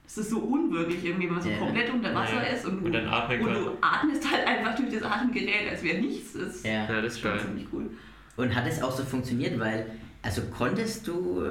es 0.06 0.18
ist 0.18 0.30
so 0.30 0.38
unwirklich 0.38 1.04
irgendwie, 1.04 1.26
wenn 1.26 1.34
man 1.34 1.42
so 1.42 1.50
komplett 1.50 1.92
unter 1.92 2.14
Wasser 2.14 2.36
Ja. 2.36 2.54
ist 2.54 2.64
und, 2.66 2.82
Und 2.84 2.92
dann 2.92 3.08
atmen 3.08 3.40
und 3.40 3.54
du 3.54 3.70
atmest 3.80 4.30
halt 4.30 4.46
einfach 4.46 4.74
durch 4.76 4.90
das 4.92 5.02
Atemgerät, 5.02 5.70
als 5.70 5.82
wäre 5.82 5.98
nichts. 5.98 6.32
Das 6.34 6.56
ist 6.56 6.66
Ja. 6.66 6.88
Ja, 6.88 7.00
das 7.02 7.14
ist 7.14 7.20
schon 7.20 7.38
ziemlich 7.38 7.66
cool. 7.72 7.90
Und 8.36 8.54
hat 8.54 8.66
es 8.66 8.82
auch 8.82 8.92
so 8.92 9.02
funktioniert, 9.04 9.58
weil, 9.58 9.86
also 10.22 10.42
konntest 10.56 11.08
du 11.08 11.42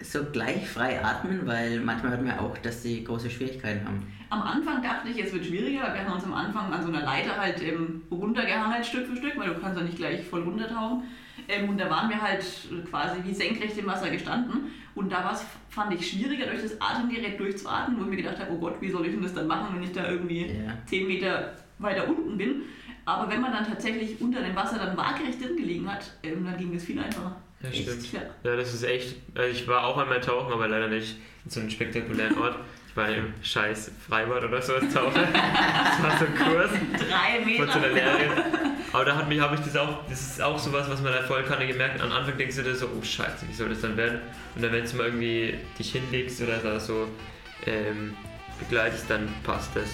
so 0.00 0.24
gleich 0.30 0.68
frei 0.68 1.02
atmen, 1.04 1.40
weil 1.44 1.80
manchmal 1.80 2.12
hört 2.12 2.22
man 2.22 2.36
ja 2.36 2.40
auch, 2.40 2.56
dass 2.58 2.82
die 2.82 3.02
große 3.02 3.30
Schwierigkeiten 3.30 3.84
haben. 3.84 4.06
Am 4.30 4.42
Anfang 4.42 4.82
dachte 4.82 5.08
ich, 5.08 5.18
es 5.24 5.32
wird 5.32 5.44
schwieriger, 5.46 5.82
weil 5.82 5.94
wir 5.94 6.04
haben 6.04 6.12
uns 6.12 6.24
am 6.24 6.34
Anfang 6.34 6.72
an 6.72 6.82
so 6.82 6.88
einer 6.88 7.02
Leiter 7.02 7.36
halt 7.36 7.60
ähm, 7.62 8.02
runtergehangelt, 8.10 8.86
Stück 8.86 9.06
für 9.06 9.16
Stück, 9.16 9.36
weil 9.36 9.48
du 9.48 9.60
kannst 9.60 9.78
ja 9.78 9.84
nicht 9.84 9.96
gleich 9.96 10.24
voll 10.24 10.42
runtertauchen. 10.42 11.02
Ähm, 11.48 11.68
und 11.70 11.78
da 11.78 11.88
waren 11.90 12.08
wir 12.10 12.20
halt 12.20 12.44
quasi 12.90 13.18
wie 13.24 13.32
senkrecht 13.34 13.76
im 13.78 13.86
Wasser 13.86 14.10
gestanden. 14.10 14.70
Und 14.94 15.10
da 15.10 15.24
war 15.24 15.32
es, 15.32 15.44
fand 15.70 15.94
ich, 15.94 16.10
schwieriger, 16.10 16.46
durch 16.46 16.62
das 16.62 16.80
Atemgerät 16.80 17.38
durchzuatmen, 17.40 17.98
wo 17.98 18.02
ich 18.04 18.10
mir 18.10 18.16
gedacht 18.16 18.38
habe, 18.38 18.52
oh 18.52 18.58
Gott, 18.58 18.76
wie 18.80 18.90
soll 18.90 19.06
ich 19.06 19.12
denn 19.12 19.22
das 19.22 19.32
dann 19.34 19.46
machen, 19.46 19.74
wenn 19.76 19.82
ich 19.82 19.92
da 19.92 20.08
irgendwie 20.10 20.46
Ja. 20.46 20.72
10 20.86 21.06
Meter 21.06 21.52
weiter 21.78 22.08
unten 22.08 22.36
bin. 22.36 22.62
Aber 23.04 23.30
wenn 23.30 23.40
man 23.40 23.52
dann 23.52 23.66
tatsächlich 23.66 24.20
unter 24.20 24.42
dem 24.42 24.54
Wasser 24.54 24.76
dann 24.78 24.96
waagerecht 24.96 25.40
drin 25.42 25.56
gelegen 25.56 25.90
hat, 25.90 26.12
ähm, 26.22 26.44
dann 26.44 26.56
ging 26.58 26.72
das 26.74 26.84
viel 26.84 26.98
einfacher. 26.98 27.36
Ja, 27.62 27.68
Echt? 27.70 27.82
stimmt. 27.82 28.12
Ja. 28.12 28.20
Ja, 28.44 28.56
das 28.56 28.74
ist 28.74 28.82
echt. 28.82 29.16
Also 29.34 29.50
ich 29.50 29.66
war 29.66 29.84
auch 29.86 29.96
einmal 29.98 30.20
tauchen, 30.20 30.52
aber 30.52 30.68
leider 30.68 30.88
nicht 30.88 31.16
in 31.44 31.50
so 31.50 31.60
einem 31.60 31.70
spektakulären 31.70 32.36
Ort. 32.38 32.56
Ich 32.88 32.96
war 32.96 33.08
im 33.08 33.32
scheiß 33.42 33.92
Freibad 34.06 34.44
oder 34.44 34.60
so 34.60 34.74
als 34.74 34.92
Taucher. 34.92 35.26
Das 35.32 36.02
war 36.02 36.18
so 36.18 36.24
ein 36.26 36.34
Kurs 36.36 36.70
Drei 36.98 37.56
von 37.56 37.66
so 37.66 37.78
einer 37.78 37.88
Meter. 37.88 38.18
Lehrerin. 38.18 38.67
Aber 38.98 39.04
da 39.04 39.14
hat 39.14 39.28
mich, 39.28 39.38
habe 39.38 39.54
ich 39.54 39.60
das 39.60 39.76
auch, 39.76 40.00
das 40.10 40.20
ist 40.20 40.42
auch 40.42 40.58
sowas, 40.58 40.90
was 40.90 41.00
man 41.00 41.12
der 41.12 41.22
Vollkanne 41.22 41.68
gemerkt. 41.68 42.00
Am 42.00 42.10
Anfang 42.10 42.36
denkst 42.36 42.56
du 42.56 42.64
dir 42.64 42.74
so, 42.74 42.86
oh 42.86 43.00
Scheiße, 43.00 43.48
wie 43.48 43.54
soll 43.54 43.68
das 43.68 43.80
dann 43.80 43.96
werden? 43.96 44.18
Und 44.56 44.64
dann, 44.64 44.72
wenn 44.72 44.84
du 44.84 44.96
mal 44.96 45.06
irgendwie 45.06 45.56
dich 45.78 45.92
hinlegst 45.92 46.42
oder 46.42 46.56
da 46.56 46.80
so 46.80 47.06
ähm, 47.64 48.16
begleitest, 48.58 49.08
dann 49.08 49.32
passt 49.44 49.70
das. 49.76 49.90